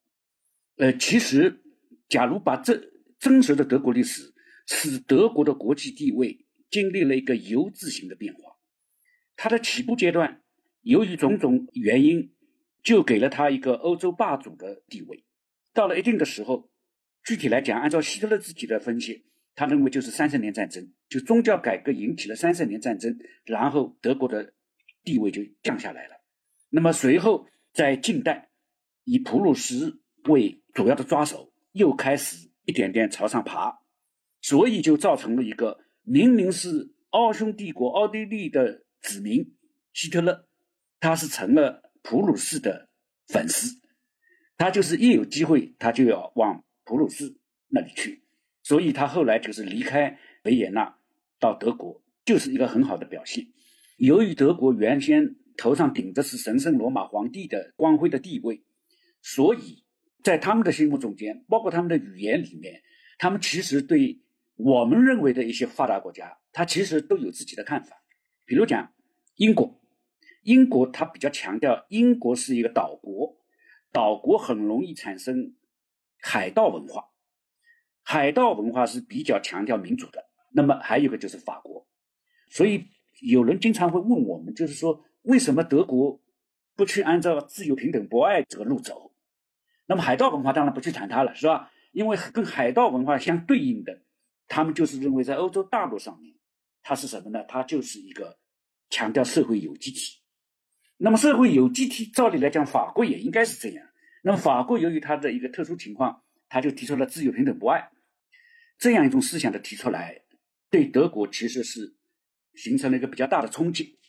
[0.77, 1.61] 呃，其实
[2.07, 2.81] 假如把这
[3.19, 4.33] 真实的德国历史，
[4.65, 8.55] 使德国的国际地位经历了一个 U 字形的变化，
[9.35, 10.41] 它的起步阶段。
[10.83, 12.31] 由于种种原因，
[12.81, 15.25] 就给了他一个欧洲霸主的地位。
[15.73, 16.69] 到了一定的时候，
[17.25, 24.53] 具体来讲，按照希特勒自己的分析，他认为就是三十年战争，就宗教改革引起了三十年战争，然后德国的
[25.03, 26.15] 地位就降下来了。
[26.69, 28.49] 那么随后在近代，
[29.05, 33.79] 以普鲁士为主要的抓手，又开始一点点朝上爬，
[34.41, 39.55] 所以就造成了一个明明是奥匈帝国奥地利的子民
[39.93, 40.47] 希特勒。
[40.99, 42.89] 他是成了普鲁士的
[43.27, 43.79] 粉丝，
[44.57, 47.35] 他就是一有机会，他就要往普鲁士
[47.67, 48.21] 那里去，
[48.63, 50.97] 所以他后来就是离开维也纳
[51.39, 53.47] 到德国，就是一个很好的表现。
[53.97, 58.63] 由于德国原先头上顶着是神圣罗马皇帝的光辉的地位，
[59.21, 59.83] 所以
[60.23, 62.81] 在他们的心目中间，包括他们的语言里面，
[63.17, 64.21] 他们其实对
[64.55, 68.01] 我们认为的一些发达国家，他其实都有自己的看法。
[68.45, 68.93] 比如讲
[69.35, 69.81] 英国。
[70.43, 73.35] 英国它比较强调，英国是一个岛国，
[73.91, 75.55] 岛国很容易产生
[76.27, 77.05] 海盗文化，
[78.01, 80.25] 海盗文化是比较强调民主的。
[80.51, 81.87] 那么还有一个就是法国，
[82.49, 82.87] 所以
[83.21, 86.19] 有人经常会问我们，就是说为什么德国
[86.75, 89.13] 不去按照自由、平等、博爱这个路走？
[89.85, 91.71] 那么海盗文化当然不去谈它了，是吧？
[91.91, 94.01] 因为跟海盗文化相对应的，
[94.47, 96.33] 他们就是认为在欧洲大陆上面，
[96.81, 97.43] 它是什么呢？
[97.47, 98.39] 它就是一个
[98.89, 100.19] 强调社会有机体。
[100.97, 103.87] 那么社会有机体，照理来讲，法国也应该是这样。
[104.25, 107.91] 那么法国由于它的一个特殊情况，他就提出了自由、平等、博爱
[108.79, 110.19] 这样一种思想的提出来，
[110.71, 111.95] 对德国其实是
[112.55, 113.99] 形成了一个比较大的冲击。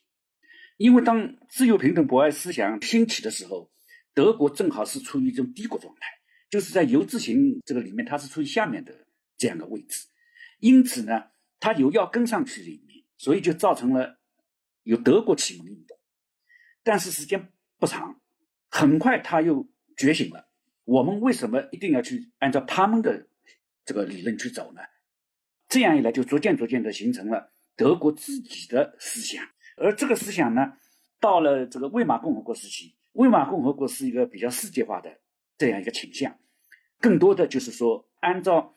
[0.78, 3.70] 因为当自由、平等、博爱思想兴起的时候，
[4.14, 6.06] 德国正好是处于一种低谷状态，
[6.48, 9.06] 就是在游字形这个里面，它是处于下面的
[9.36, 10.06] 这样的位置。
[10.60, 11.24] 因此呢，
[11.60, 14.18] 它有要跟上去的一面，所以就造成了
[14.82, 15.98] 有德国启蒙运动。
[16.82, 18.18] 但是时间不长，
[18.70, 20.48] 很快他又觉醒了。
[20.84, 23.26] 我们为什么一定要去按照他们的
[23.84, 24.80] 这个理论去走呢？
[25.68, 29.44] 这样一来，就逐渐逐渐的形成了德国自己的思想。
[29.76, 30.74] 而这个思想呢，
[31.20, 35.18] 到了这个魏玛共和国时期，魏玛共和国是一个比较世界化的
[35.58, 36.38] 这样一个倾向，
[37.00, 38.74] 更多的就是说，按照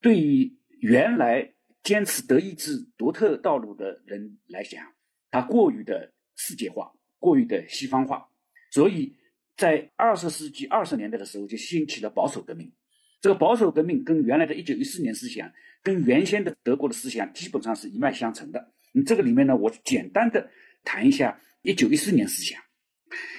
[0.00, 4.92] 对于原来坚持德意志独特道路的人来讲，
[5.30, 6.92] 他过于的世界化。
[7.20, 8.28] 过于的西方化，
[8.70, 9.16] 所以
[9.56, 12.72] 在二十世纪二十年代的时候就兴起了保守革命。
[13.20, 15.50] 这个保守革命跟原来的一九一四年思想，
[15.82, 18.72] 跟原先的德国的思想基本上是一脉相承的。
[18.92, 20.50] 你这个里面呢，我简单的
[20.84, 22.60] 谈一下一九一四年思想。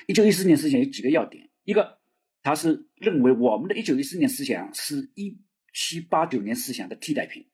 [0.08, 2.00] 一九一四年思想有几个要点：一个，
[2.42, 5.38] 他是认为我们的一九一四年思想是一
[5.74, 7.48] 七八九年思想的替代品。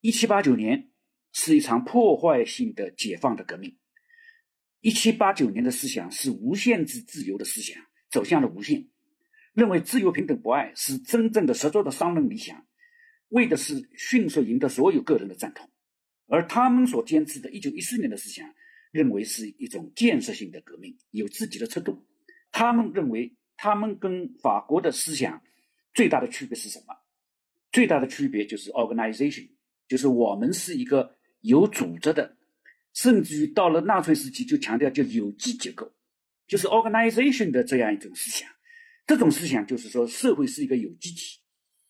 [0.00, 0.90] 一七八九年
[1.32, 3.76] 是一场破坏性的解放的革命。
[4.86, 8.86] 一七八九年的思想是无限制自由的思想，走向了无限，
[9.52, 12.64] 认为自由、平等、博爱是真正的实作的商人理想，
[13.30, 15.68] 为的是迅速赢得所有个人的赞同。
[16.28, 18.48] 而他们所坚持的一九一四年的思想，
[18.92, 22.06] 认为是一种建设性的革命，有自己的尺度。
[22.52, 25.42] 他们认为，他们跟法国的思想
[25.94, 26.94] 最大的区别是什么？
[27.72, 29.48] 最大的区别就是 organization，
[29.88, 32.36] 就是我们是一个有组织的。
[32.96, 35.92] 甚至于到了纳粹时期就强调叫有机结构，
[36.46, 38.48] 就是 organization 的这样一种思想。
[39.06, 41.38] 这种思想就是说，社会是一个有机体，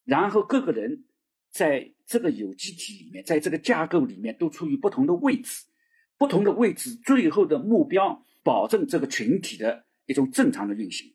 [0.05, 1.05] 然后各个人
[1.53, 5.65] 在这个有机体里面，在这个架构里面都处于不同的位置，
[6.19, 11.15] 不同的位置最后的目标保证这个群体的一种正常的运行。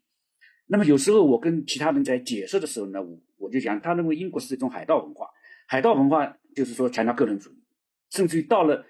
[0.67, 5.27] 那么有时候我跟其他人在解释的时候呢，我我就讲，他认为英国是一种海盗文化，
[5.67, 7.61] 海盗文化就是说强调个人主义，
[8.09, 8.85] 甚至于到了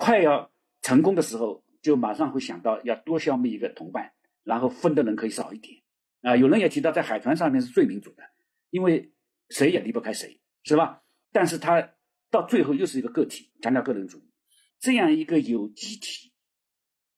[0.00, 5.82] 快要成功的时候，就马上会想到要多消灭一个同伴，然后分的人可以少一点。
[6.22, 8.22] 啊，有人也提到在海船上面是最民主的，
[8.70, 9.12] 因为
[9.50, 11.02] 谁也离不开谁，是吧？
[11.32, 11.92] 但是他
[12.30, 14.32] 到最后又是一个个体，强调个人主义，
[14.78, 16.32] 这样一个有机体，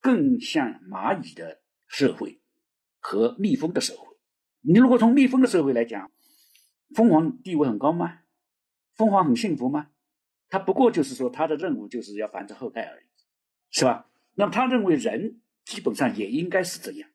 [0.00, 2.40] 更像蚂蚁的社会。
[3.04, 4.16] 和蜜蜂的社会，
[4.60, 6.12] 你如果从蜜蜂的社会来讲，
[6.94, 8.20] 蜂王地位很高吗？
[8.94, 9.88] 蜂王很幸福吗？
[10.52, 13.06] 他不过就是说，他的任务就是要繁殖后代而已，
[13.70, 14.06] 是吧？
[14.34, 17.08] 那么他认为人基本上也应该是这样，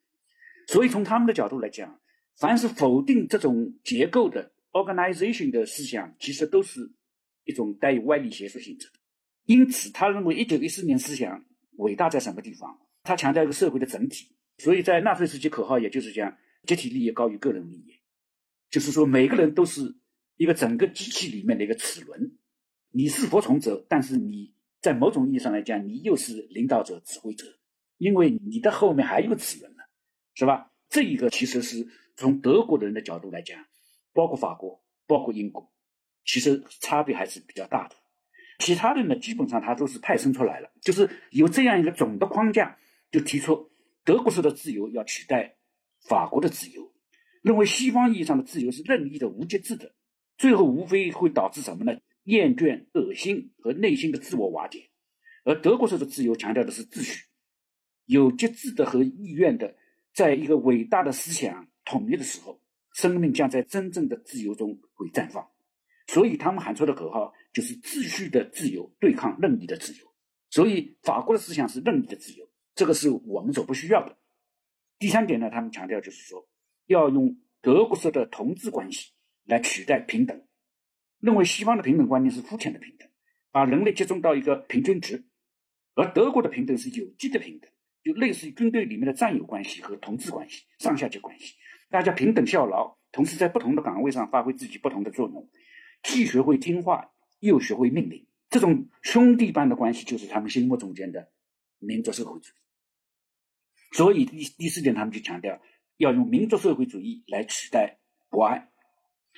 [0.66, 2.02] 所以从他们的角度来讲，
[2.40, 6.92] 凡是否定这种结构的 organization 的思想，其实都是
[7.44, 8.94] 一种带有歪理邪说性质的。
[9.46, 12.80] 因此，他认为一九一四年思想伟大在什么地方？
[13.04, 14.36] 他强调一个社会的整体。
[14.58, 16.36] 所以在纳粹时期，口号也就是讲
[16.66, 17.94] 集体利益高于个人利益，
[18.72, 19.96] 就是说每个人都是
[20.38, 22.36] 一个整个机器里面的一个齿轮，
[22.98, 27.46] 你是服从者，但是你在某种意义上来讲，你又是领导者、指挥者，
[28.00, 29.84] 因为你的后面还有齿轮呢，
[30.34, 30.72] 是吧？
[30.90, 33.64] 这一个其实是从德国的人的角度来讲，
[34.14, 35.72] 包括法国、包括英国，
[36.26, 37.96] 其实差别还是比较大的。
[38.58, 42.80] 其他的呢，基本上它都是派生出来了，就是有这样一个总的框架，
[43.12, 43.70] 就提出。
[44.06, 45.58] 德国式的自由要取代
[46.10, 46.92] 法国的自由，
[47.44, 49.94] 认为西方意义上的自由是任意的、无节制的，
[50.36, 52.00] 最后无非会导致什么呢？
[52.28, 54.90] 厌倦、恶心和内心的自我瓦解。
[55.46, 57.26] 而德国式的自由强调的是秩序，
[58.06, 59.78] 有节制的和意愿的，
[60.14, 62.62] 在一个伟大的思想统一的时候，
[62.94, 65.50] 生命将在真正的自由中会绽放。
[66.08, 70.06] 所以他们喊出的口号就是秩序的自由对抗任意的自由。
[70.50, 72.50] 所以法国的思想是任意的自由。
[72.76, 74.18] 这个是我们所不需要的。
[75.00, 76.48] 第三点呢，他们强调就是说，
[76.86, 79.14] 要用德国式的同志关系
[79.46, 80.47] 来取代平等，
[81.20, 83.10] 认为西方的平等观念是肤浅的平等，
[83.52, 85.26] 把人类集中到一个平均值，
[85.96, 87.70] 而德国的平等是有机的平等，
[88.04, 91.56] 就类似于军队里面的战友关系和同志关系、上下级关系，
[91.90, 95.50] 大家平等效劳，同时在不同的岗位上发挥自己不同的作用，
[96.04, 101.32] 既学会听话，又学会命令，这种兄弟般的关系就是他们心目中间的
[101.80, 102.58] 民族社会主义。
[103.94, 105.60] 所以第第四点，他们就强调
[105.98, 107.98] 要用民族社会主义来取代
[108.30, 108.70] 博爱，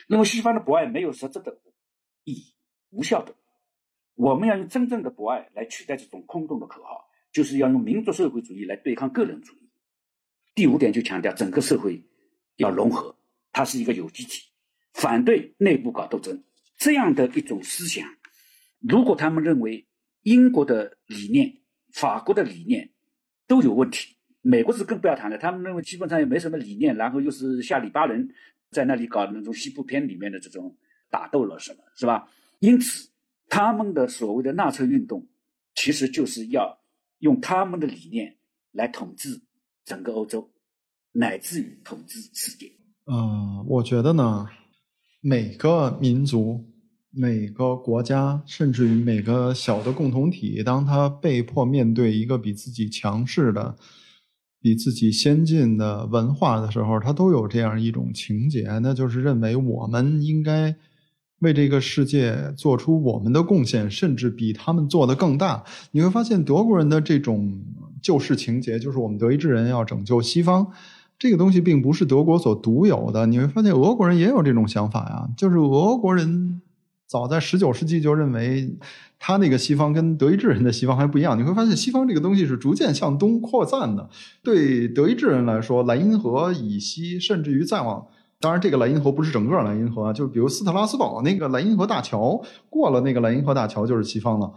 [0.07, 1.61] 认为西方的博爱没有实质的
[2.30, 2.53] 意义，
[2.91, 3.34] 无效的。
[4.15, 9.69] 我们要用真正的博爱来取代这种空洞的口号，就是要用民族社会主义来对抗个人主义。
[10.53, 12.03] 第五点就强调整个社会
[12.57, 13.17] 要融合，
[13.51, 14.49] 它是一个有机体，
[14.93, 16.43] 反对内部搞斗争。
[16.77, 18.07] 这样的一种思想，
[18.80, 19.88] 如果他们认为
[20.23, 21.61] 英国的理念、
[21.93, 22.91] 法国的理念
[23.47, 24.15] 都有问题。
[24.41, 28.34] 美国是更不要谈了，他们认为基本上也没什么理念，然后又是下里巴人，
[28.71, 30.77] 在那里搞那种西部片里面的这种
[31.10, 32.28] 打斗了什么，是吧？
[32.60, 33.10] 因此，
[33.47, 35.28] 他们的所谓的纳粹运动，
[35.76, 36.80] 其实就是要
[37.20, 38.38] 用他们的理念
[38.72, 39.41] 来统治
[39.86, 40.49] 整个欧洲，
[41.12, 42.72] 乃至于统治世界。
[43.05, 44.47] 嗯，我觉得呢，
[45.22, 46.64] 每个民族、
[47.12, 53.76] 每个国家，甚至于每个小的共同体，当他被迫面对一个比自己强势的。
[54.62, 60.76] 比自己先进的文化的时候，他都有这样一种情节，那就是认为我们应该
[61.40, 65.64] 为这个世界做出我们的贡献，甚至比他们做的更大。
[65.92, 67.62] 你会发现德国人的这种
[68.02, 70.68] 救世情节，就是我们德意志人要拯救西方，
[71.18, 73.26] 这个东西并不是德国所独有的。
[73.26, 76.62] 你会发现俄国人也有这种想法呀，就是俄国人。
[77.08, 78.78] 早在十九世纪就认为，
[79.18, 81.36] 他那个西方跟德意志人的西方还不一样。
[81.36, 84.08] 你会发现，西方这个东西是逐渐向东扩散的。
[84.44, 88.06] 对德意志人来说，莱茵河以西，甚至于再往，
[88.40, 94.52] 当然这个莱茵河不是整个莱茵河啊，就比如斯特拉斯堡那个莱茵河大桥，过了那个莱茵河大桥就是西方了。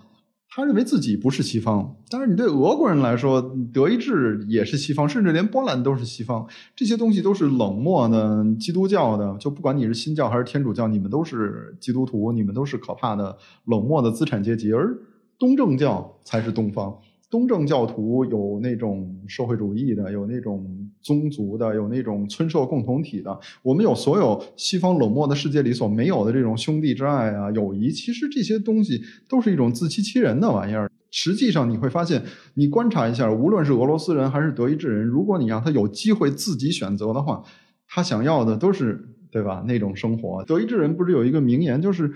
[0.55, 3.41] 他认为自己不是西方，但是你对俄国人来说，
[3.73, 6.47] 德意志也是西方，甚至连波兰都是西方。
[6.77, 14.95] 这些东西都是冷漠的基督教的，就不管你是新教还是天主教，你们都是基督徒，你们都是可怕的冷漠的资产阶级，而
[15.39, 16.99] 东正教才是东方。
[17.33, 20.63] 东正教徒有那种社会主义的，有那种
[21.01, 23.41] 宗族的，有那种村社共同体的。
[23.63, 27.91] 我们有所有西方冷漠的世界里所没有的这种兄弟之爱啊、友谊。
[27.91, 30.91] 其实这些东西都是一种自欺欺人的玩意儿。
[31.11, 32.23] 实际上你会发现，
[32.53, 37.43] 你观察一下，无论是俄罗斯人还是德意志人，如果你让他有机会自己选择的话，
[37.89, 39.65] 他想要的都是对吧？
[39.67, 40.45] 那种生活。
[40.45, 42.13] 德意志人不是有一个名言，就是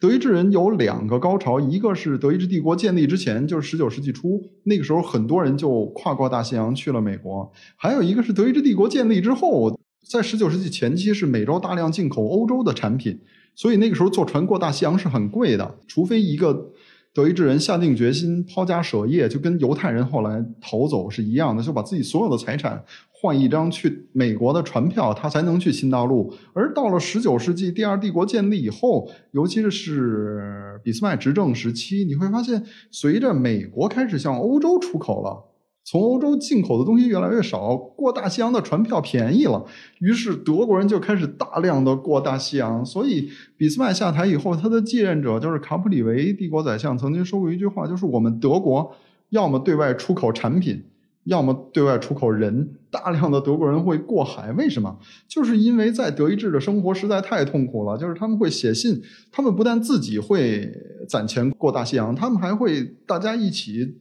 [0.00, 9.76] 德意志人有两个高潮，一个是德意志帝国建立之前，就是十九世纪初，那个时候很多人就跨过大西洋去了美国；还有一个是德意志帝国建立之后，
[10.08, 13.18] 在十九世纪前期是美洲大量进口欧洲的产品，
[13.56, 16.70] 所以那个时候坐船过大西洋是很贵的，除非一个。
[17.18, 26.32] 德意志人下定决心抛家舍业，就跟犹太人后来逃走是一样的，就把自己所有的财产换一张去美国的船票，他才能去新大陆。
[26.52, 35.44] 而到了十九世纪第二帝国建立以后，尤其是俾斯麦执政时期，你会发现，随着美国开始向欧洲出口了。
[35.90, 39.64] 从欧洲进口的东西越来越少，过大西洋的船票便宜了，
[40.00, 42.84] 于是德国人就开始大量的过大西洋。
[42.84, 48.94] 所以俾斯麦下台以后，他的继任者就是卡普里维帝国宰相，曾经说过一句话，就是我们德国
[49.30, 50.84] 要么对外出口产品，
[51.24, 52.68] 要么对外出口人。
[52.90, 54.98] 大量的德国人会过海，为什么？
[55.26, 57.96] 就是因为在德意志的生活实在太痛苦了。
[57.96, 59.00] 就是他们会写信，
[59.32, 60.70] 他们不但自己会
[61.08, 63.96] 攒钱过大西洋，他们还会大家一起。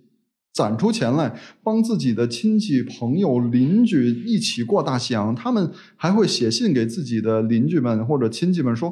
[0.57, 1.31] 攒出钱来
[1.61, 8.91] 帮自己的亲戚、朋友、邻居一起过大西洋，他们还会写信给自己的邻居们或者亲戚们说：“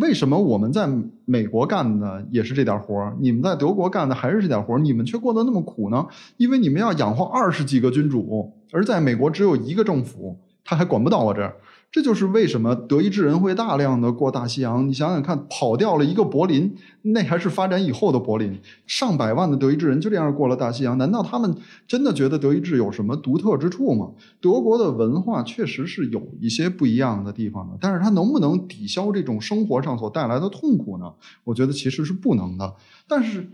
[0.00, 0.88] 为什么我们在
[1.26, 6.06] 美国干的也是这点活，你们在德国干的还是这点活，你们却过得那么苦呢？
[6.38, 11.54] 因为你们要养活二十几个君主，而在美国只有一个政府，他还管不到我这儿。”
[11.94, 14.88] 这就是为什么德意志人会大量的过大西洋。
[14.88, 18.58] 你想想看，跑掉了一个柏林，那还是发展以后的柏林。
[18.84, 21.54] 上百万的德意志人就这样过了大西洋，难道他们
[21.86, 24.10] 真的觉得德意志有什么独特之处吗？
[24.40, 31.14] 德国的文化确实是有一些不一样的地方的，但是它能不能抵消这种生活上所带来的痛苦呢？
[31.44, 32.74] 我觉得其实是不能的。
[33.06, 33.52] 但是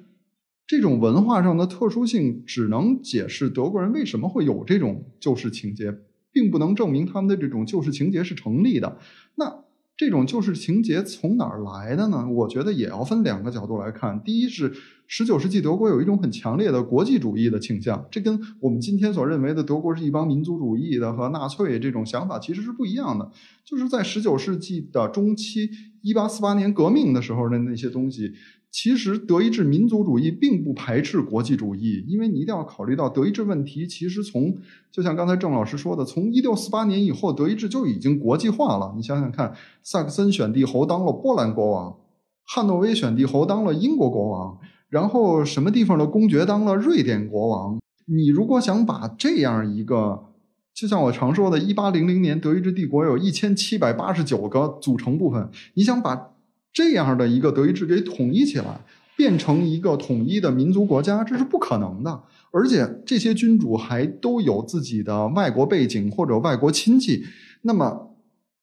[0.66, 5.94] 这种文化上的特殊性，只能解释德国人为什么会有这种旧式情节。
[6.32, 8.98] 并不能证明他们的这种旧式情节是成立的。
[9.36, 9.64] 那
[9.96, 12.26] 这种旧式情节从哪儿来的呢？
[12.30, 14.22] 我觉得也要分两个角度来看。
[14.24, 14.72] 第一是
[15.06, 23.30] 十九世纪德国有一种很强烈的国际主义的倾向，这跟我们今天所认为的德国是一帮民族主义的和纳粹这种想法其实是不一样的。
[23.62, 25.68] 就是在十九世纪的中期，
[26.00, 28.32] 一八四八年革命的时候的那些东西。
[28.72, 33.84] 其实德意志民族主义并不排斥国际主义，因为你一定要考虑到德意志问题。
[33.84, 34.56] 其实从
[34.92, 38.94] 就像刚才郑老师说的，从一六四八年以后，德意志就已经国际化了。
[38.96, 39.52] 你想想看，
[39.82, 41.96] 萨克森选帝侯当了波兰国王，
[42.44, 44.56] 汉诺威选帝侯当了英国国王，
[44.88, 47.80] 然后什么地方的公爵当了瑞典国王。
[48.06, 50.26] 你如果想把这样一个，
[50.72, 56.30] 就像我常说的，一八零零年德意志帝国有一千七百八十九个组成部分，你想把。
[56.72, 58.80] 这样的一个德意志给统一起来，
[59.16, 62.22] 变成一个统一的民族国家，这是不可能的。
[62.52, 67.24] 而且这些君主还都有自己的外国背景或者外国亲戚，
[67.62, 68.16] 那么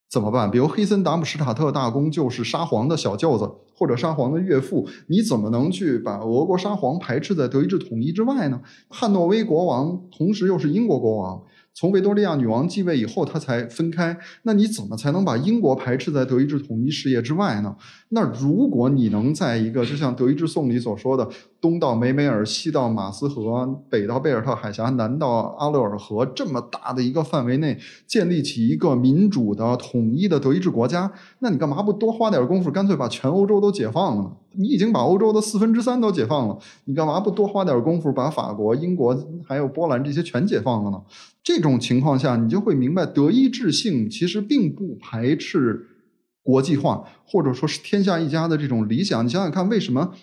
[0.10, 0.50] 怎么办？
[0.50, 8.62] 比如黑森达姆施塔特大公就是沙皇的小舅子或者沙皇的岳父，你怎么能去把俄国沙皇排斥在德意志统一之外呢？
[8.90, 11.44] 汉诺威国王同时又是英国国王。
[11.80, 14.18] 从维多利亚女王继位以后，他才分开。
[14.42, 17.76] 那你怎么才能把英国排斥在德意志统一事业之外呢？
[18.10, 21.30] 那如果你能在一个就像德意志颂里所说的，
[21.62, 34.32] 东到梅梅尔，西到马斯河，北到贝尔特海峡，南到阿勒尔河，这么大的一个范围内，建立起一个民主的统一的德意志国家，那你干嘛不多花点功夫，干脆把全欧洲都解放了呢？
[34.54, 39.16] 你已经把欧洲的四分之三都解放了，你干嘛不多花点功夫，把法国、英国
[39.48, 41.00] 还有波兰这些全解放了呢？
[41.48, 45.88] 这种情况下，你就会明白，德意志性其实并不排斥
[46.44, 49.26] 国际化，或者说是天下一家的这种理想。
[49.26, 50.14] 你想想看，为什么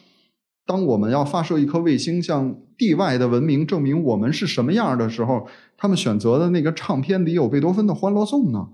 [0.67, 5.49] 当我们要发射一颗卫星向地外的文明证明我们是什么样的时候，
[5.79, 8.69] 他们选择的那个唱片里有贝多芬的《欢乐颂》呢？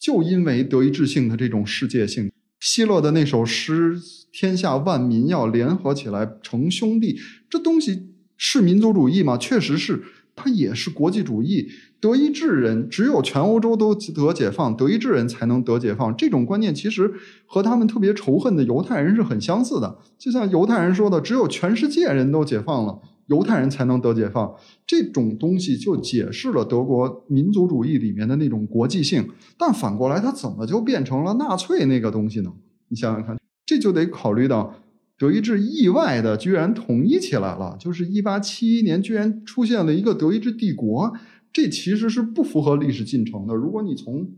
[0.00, 2.32] 就因为德意志性的这种世界性。
[2.58, 3.96] 希勒的那首诗
[4.34, 7.16] “天下万民要联合起来成兄弟”，
[7.48, 9.38] 这东西是民族主义吗？
[9.38, 10.02] 确实是。
[10.34, 11.68] 它也是国际主义，
[12.02, 16.16] 德意志人只有全欧洲都得解放，德意志人才能得解放。
[16.16, 17.08] 这种观念其实
[17.46, 19.98] 和他们特别仇恨的犹太人是很相似的。
[20.18, 22.98] 就像犹太人说的，只有全世界人都解放了，
[23.28, 24.52] 犹太人才能得解放。
[24.84, 29.28] 这种东西就解释了德国民族主义里面的那种国际性。
[29.56, 32.50] 但反过来，它怎么就变成了纳粹那个东西呢？
[32.88, 34.74] 你想想看，这就得考虑到。
[35.18, 41.12] 德意志意外的居然统一起来了，就是一八七一年居然出现了一个德意志帝国，
[41.52, 43.54] 这其实是不符合历史进程的。
[43.54, 44.30] 如果你从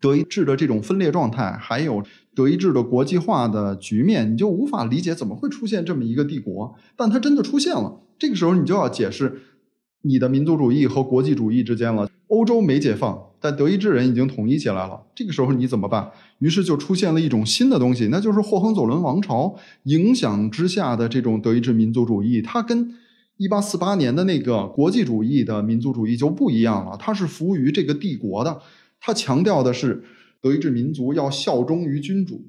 [0.00, 2.02] 德意志的这种分裂状态，还有
[2.34, 6.74] 德意志的国际化的局面，你就无法理解怎么会出现这么一个帝国。
[6.96, 9.40] 但它真的出现了，这个时候你就要解释
[10.02, 12.10] 你的民族主义和国际主义之间了。
[12.26, 16.10] 欧洲没解放，但德意志人已经统一起来了，这个时候你怎么办？
[16.40, 19.54] 于是就出现了一种新的东西，那就是霍亨佐伦王朝
[19.84, 22.92] 影响之下的这种德意志民族主义，它跟
[23.36, 28.60] 一八四八年的那个国际主义的民族主义就不一样了，它是服务于这个帝国的。
[29.00, 30.02] 它强调的是
[30.40, 32.40] 德意志民族要效忠于君主。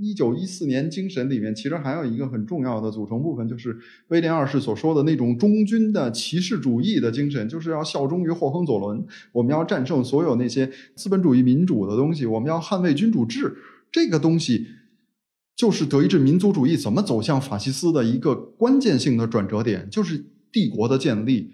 [0.00, 3.76] 一九一四年精神里面，其实还有一个很重要的组成部分，就是
[4.08, 9.04] 威廉二世所说的那种忠君的骑士主义的精神，就是要效忠于霍亨佐伦。
[9.32, 13.56] 我们要战胜所有那些资本主义民主的东西，我们要捍卫君主制。
[13.90, 14.66] 这个东西
[15.56, 21.50] 就是德意志民族主义怎么走向法西斯的一个关键性的转折点，就是帝国的建立。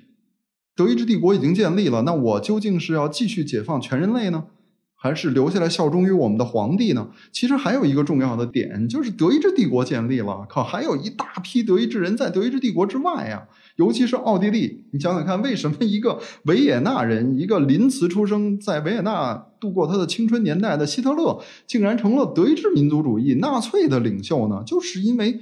[0.77, 4.45] 德意志帝国已经建立了，那我究竟是要继续解放全人类呢，
[4.95, 7.11] 还是留下来效忠于我们的皇帝呢？
[7.33, 14.85] 其实还有一个重要的点，就是德意志帝国建立了，可还有一大批德意志人在德意志帝国之外呀，尤其是奥地利。
[14.93, 24.63] 你想想看，为什么一个维也纳人，一个临茨出生在维也纳度过他的青春年代的希特勒，竟然成了德意志民族主义纳粹的领袖呢？
[24.67, 25.41] 就是因为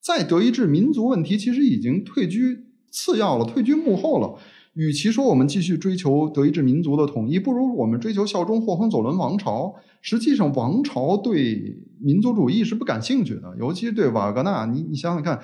[0.00, 2.65] 在德意志民族问题其实已经退居
[2.96, 4.34] 次要了，退居幕后了。
[4.72, 9.74] 与其说我们继续追求德意志民族的统一，不如我们追求效忠霍亨佐伦王朝。
[10.00, 14.66] 实际上，王朝对民族主义是不感兴趣的，尤其对瓦格纳。
[14.66, 15.40] 你你想想看，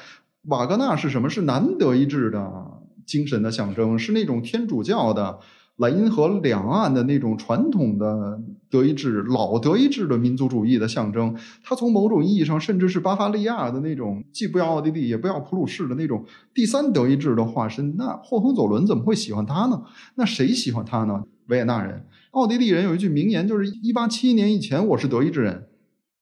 [0.49, 1.29] 瓦格纳是什么？
[1.29, 2.51] 是南德意志的
[3.07, 5.39] 精神的象征，是那种天主教的。
[5.77, 8.41] 莱茵河两岸的那种传统的
[8.73, 16.25] 德意志、老德意志的民族主义的象征，它从某种意义上甚至是巴伐利亚的那种既不要奥地利也不要普鲁士的那种
[16.55, 17.95] 第三德意志的化身。
[17.99, 19.83] 那霍亨佐伦怎么会喜欢他呢？
[20.15, 21.23] 那谁喜欢他呢？
[21.49, 25.67] 维也纳人、奥地利人有一句名言，就是一八七一年以前我是德意志人，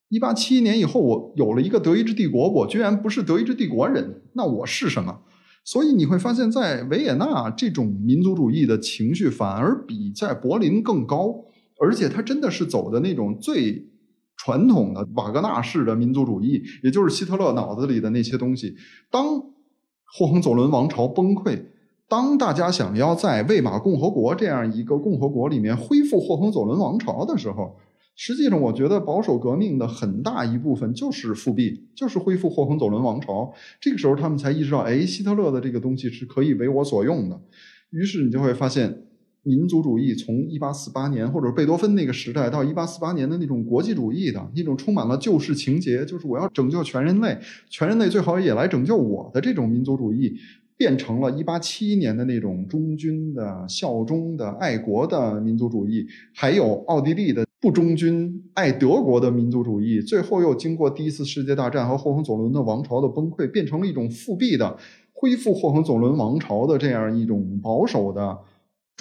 [0.08, 5.20] 一八七一年以后我有了一个德意志帝国，我居然不是德意志帝国人，那我是什么？
[5.62, 11.44] 所以你会发现，在维也纳这种民族主义的情绪反而比在柏林更高，
[11.80, 13.88] 而且它真的是走的那种最
[14.36, 18.76] 传统的瓦格纳式的民族主义，也就是希特勒脑子里的那些东西。
[19.10, 19.40] 当
[20.04, 21.62] 霍亨佐伦王朝崩溃，
[22.08, 27.76] 当大家想要在魏玛共和国这样一个共和国里面恢复霍亨佐伦王朝的时候，
[28.16, 33.52] 实际上，我觉得保守革命的很大一部分就是复辟，就是恢复霍亨佐伦王朝。
[33.80, 37.40] 这个时候，他们才意识到，哎，希特勒的这个东西是可以为我所用的。
[37.90, 39.06] 于是，你就会发现，
[39.42, 47.38] 民族主义从一八四八年或者贝多芬那个时代到一八四八年的那种国际主义的那种充满了救世情节，就是我要拯救全人类，
[47.68, 50.34] 全人类最好也来拯救我的这种民族主义，
[50.76, 57.44] 变成了一八七一年的那种忠君的、效忠的、爱国的民族主义，还有奥地利的。
[57.62, 64.78] 不忠君爱德国的民族主义，最后又经过第一次世界大战和霍亨佐伦的王朝的崩溃，变成了一种复辟的、
[65.12, 68.38] 恢复霍亨佐伦王朝的这样一种保守的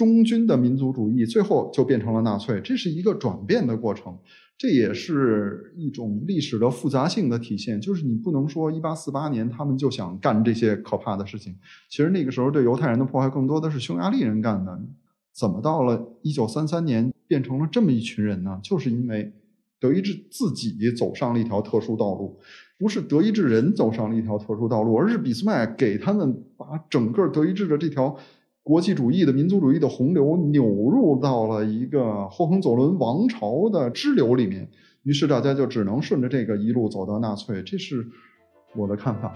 [0.00, 2.58] 中军的民族主义，最后就变成了纳粹。
[2.62, 4.16] 这是一个转变的过程，
[4.56, 7.78] 这也是一种历史的复杂性的体现。
[7.78, 11.54] 就是你不能说一八四八年他们就想干这些可怕的事情，
[11.90, 14.80] 其实那个时候对犹太人的迫害更多的是匈牙利人干的。
[15.34, 18.58] 怎么到了一九三三年变成了这么一群人呢？
[18.62, 19.30] 就是因为
[19.78, 22.38] 德意志自己走上了一条特殊道路，
[22.78, 28.16] 不是德意志人走上了一条特殊道路，而是俾斯麦给他们把整个德意志的这条
[28.62, 34.68] 国际主义的民族主义的洪流扭入到了一个霍亨佐伦王朝的支流里面，
[35.02, 38.06] 于是大家就只能顺着这个一路走到纳粹，这是
[38.76, 39.34] 我的看法。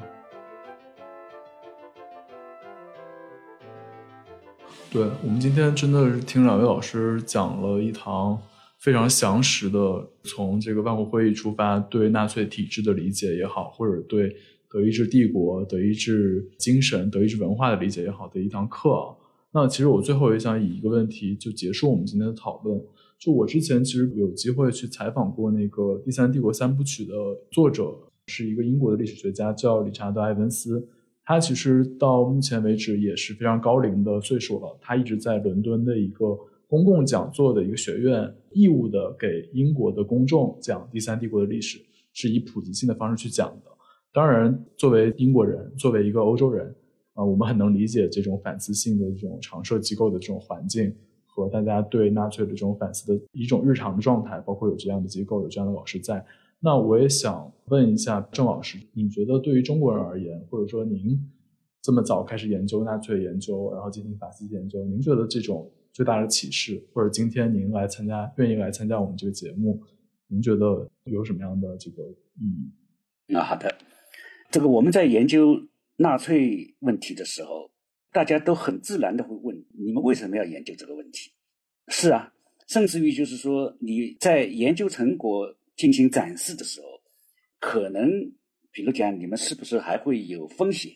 [4.93, 8.39] 对我们今天真的是听两位老师讲了一堂
[8.79, 9.79] 非常详实的，
[10.23, 14.37] 从这个万国会议出发对纳粹体制的理解也好，或者对
[14.75, 18.91] 德意志帝国、德意志精神、德意志文化的理解也好的一堂课。
[19.53, 22.83] 那其实我最后也想以一个问题就结束我们今天的讨论。
[23.17, 27.15] 就我之前其实有机会去采访过那个《第三帝国三部曲》的
[27.53, 27.97] 作者，
[28.27, 30.85] 是一个英国的历史学家，叫理查德·埃文斯。
[31.25, 34.77] 他其实到目前为止也是非常高龄的岁数了。
[34.81, 36.37] 他一直在伦敦的一个
[36.67, 41.79] 公共讲座的一个学院，义务的给英国的公众讲第三帝国的历史，
[42.13, 43.71] 是以普及性的方式去讲的。
[44.15, 46.73] 当然，作为英国人，作为一个欧洲人，
[47.15, 50.95] 啊，我们很能理解这种反思性的这种常设机构的这种环境
[51.27, 56.25] 和大家对纳粹的这种反思的一种日常的状态，包括有这样的机构，有这样的老师在。
[56.61, 61.21] 那我也想问一下郑老师，你觉得对于中国人而言，或者说您
[61.83, 69.83] 这么早开始研究纳粹研究，然后进行法西研究，您觉得这种最大的启示，或者今天您来参加，愿意来参加我们这个节目，
[70.29, 72.05] 您觉得有什么样的这个
[72.39, 72.47] 意
[73.29, 73.35] 义？
[73.35, 73.75] 啊，好的，
[74.55, 75.61] 这个我们在研究
[75.97, 77.73] 纳粹问题的时候，
[78.13, 81.33] 大家都很自然的会问：你们为什么要研究这个问题？
[81.89, 82.33] 是啊，
[82.69, 86.87] 甚至于就是说你在研究成果进行展示的时候，
[87.59, 88.09] 可能
[88.71, 90.93] 比如讲你们是不是还会有风险？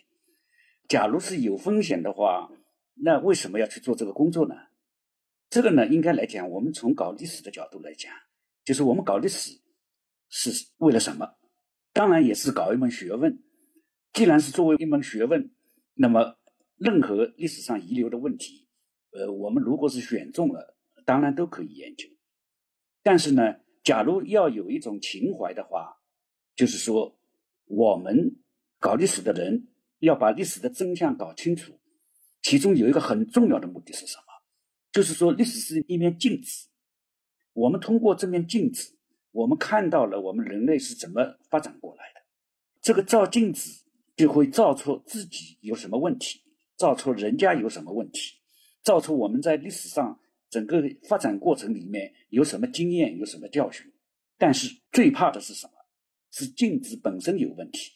[0.86, 2.48] 假如是有风险的话，
[2.94, 4.54] 那为什么要去做这个工作呢？
[5.50, 8.12] 这个呢，应该来讲，我们从搞历史的角度来讲，
[8.64, 9.50] 就是我们搞历史
[10.28, 11.28] 是为了什么？
[11.92, 13.36] 当然也是搞一门学问。
[14.12, 15.50] 既然是作为一门学问，
[15.94, 16.36] 那么
[16.76, 18.66] 任何历史上遗留的问题，
[19.12, 22.08] 呃，我们如果是选中了，当然都可以研究。
[23.02, 25.96] 但是呢，假如要有一种情怀的话，
[26.56, 27.18] 就是说，
[27.66, 28.36] 我们
[28.78, 29.68] 搞历史的人
[30.00, 31.78] 要把历史的真相搞清楚。
[32.42, 34.24] 其中有一个很重要的目的是什么？
[34.92, 36.68] 就是说，历史是一面镜子。
[37.52, 38.96] 我们通过这面镜子，
[39.32, 42.20] 我们看到了我们人类是怎么发展过来的。
[42.80, 43.84] 这个照镜子
[44.18, 46.42] 就会照出自己有什么问题，
[46.76, 48.34] 照出人家有什么问题，
[48.82, 50.20] 照出我们在历史上
[50.50, 53.90] 整个发展过程里面有什么经验，有什么教训。
[54.36, 55.72] 但是最怕的是什么？
[56.32, 57.92] 是镜子本身有问题。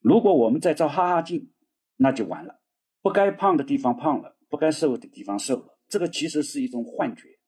[0.00, 1.50] 如果我们在照哈哈镜，
[1.96, 2.60] 那就完了。
[3.00, 7.38] 不该胖的地方胖了，不该瘦的地方瘦了，这个其实是一种幻觉，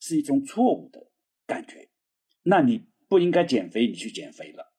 [0.00, 1.10] 是一种错误的
[1.46, 1.90] 感觉。
[2.42, 4.72] 那你不应该减肥，你去减肥了，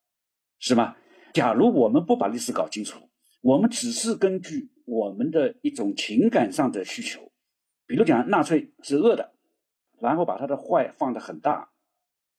[0.57, 0.95] 是吗？
[1.33, 2.99] 假如我们不把历史搞清楚，
[3.41, 7.31] 我们只是根据我们的一种情感上的需求，
[7.85, 9.33] 比如讲纳粹是恶的，
[9.99, 11.69] 然后把他的坏放得很大，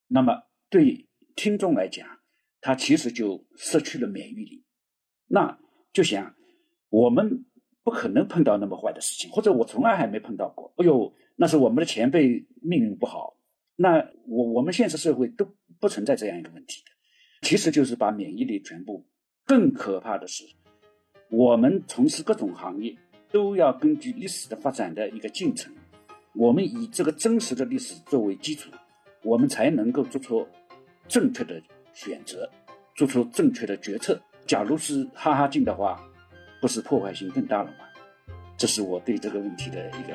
[0.07, 2.07] 那么对听众来讲，
[2.61, 4.65] 他其实就失去了免疫力。
[5.27, 5.59] 那
[5.93, 6.35] 就想
[6.89, 7.45] 我们。
[7.83, 10.71] 不可能碰到那么坏的事情，或者我从来还没碰到过。
[10.77, 13.39] 哎呦，那是我们的前辈命运不好。
[13.75, 15.49] 那我我们现实社会都
[15.81, 16.91] 不存在这样一个问题的，
[17.43, 19.05] 其实就是把免疫力全部。
[19.45, 20.45] 更可怕的是，
[21.29, 22.97] 我们从事各种行业
[23.31, 25.73] 都要根据历史的发展的一个进程，
[26.35, 28.71] 我们以这个真实的历史作为基础，
[29.23, 30.47] 我们才能够做出
[31.09, 31.61] 正确的
[31.93, 32.49] 选择，
[32.95, 34.21] 做出正确的决策。
[34.47, 36.01] 假如是哈哈镜的话。
[36.61, 37.87] 不是破坏性更大了吗？
[38.59, 40.13] 这是我对这个问题的一个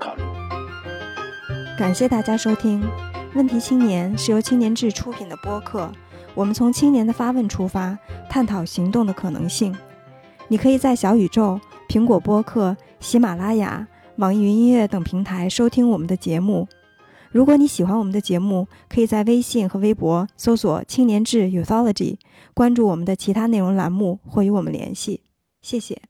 [0.00, 0.22] 考虑。
[1.78, 2.82] 感谢大家收听
[3.36, 5.88] 《问题青年》，是由青年志出品的播客。
[6.36, 7.98] 我们从青年的发问出发，
[8.28, 9.74] 探讨行动的可能性。
[10.48, 11.58] 你可以在小宇宙、
[11.88, 16.68] 苹果播客、喜马拉雅、网易云音乐等平台收听我们的节目。
[17.32, 22.18] 如果你喜欢我们的节目，可以在微信和微博搜索“青年志 Youthology”，
[22.54, 25.22] 关注我们的其他内容栏目或与我们联系。
[25.62, 26.02] 谢谢。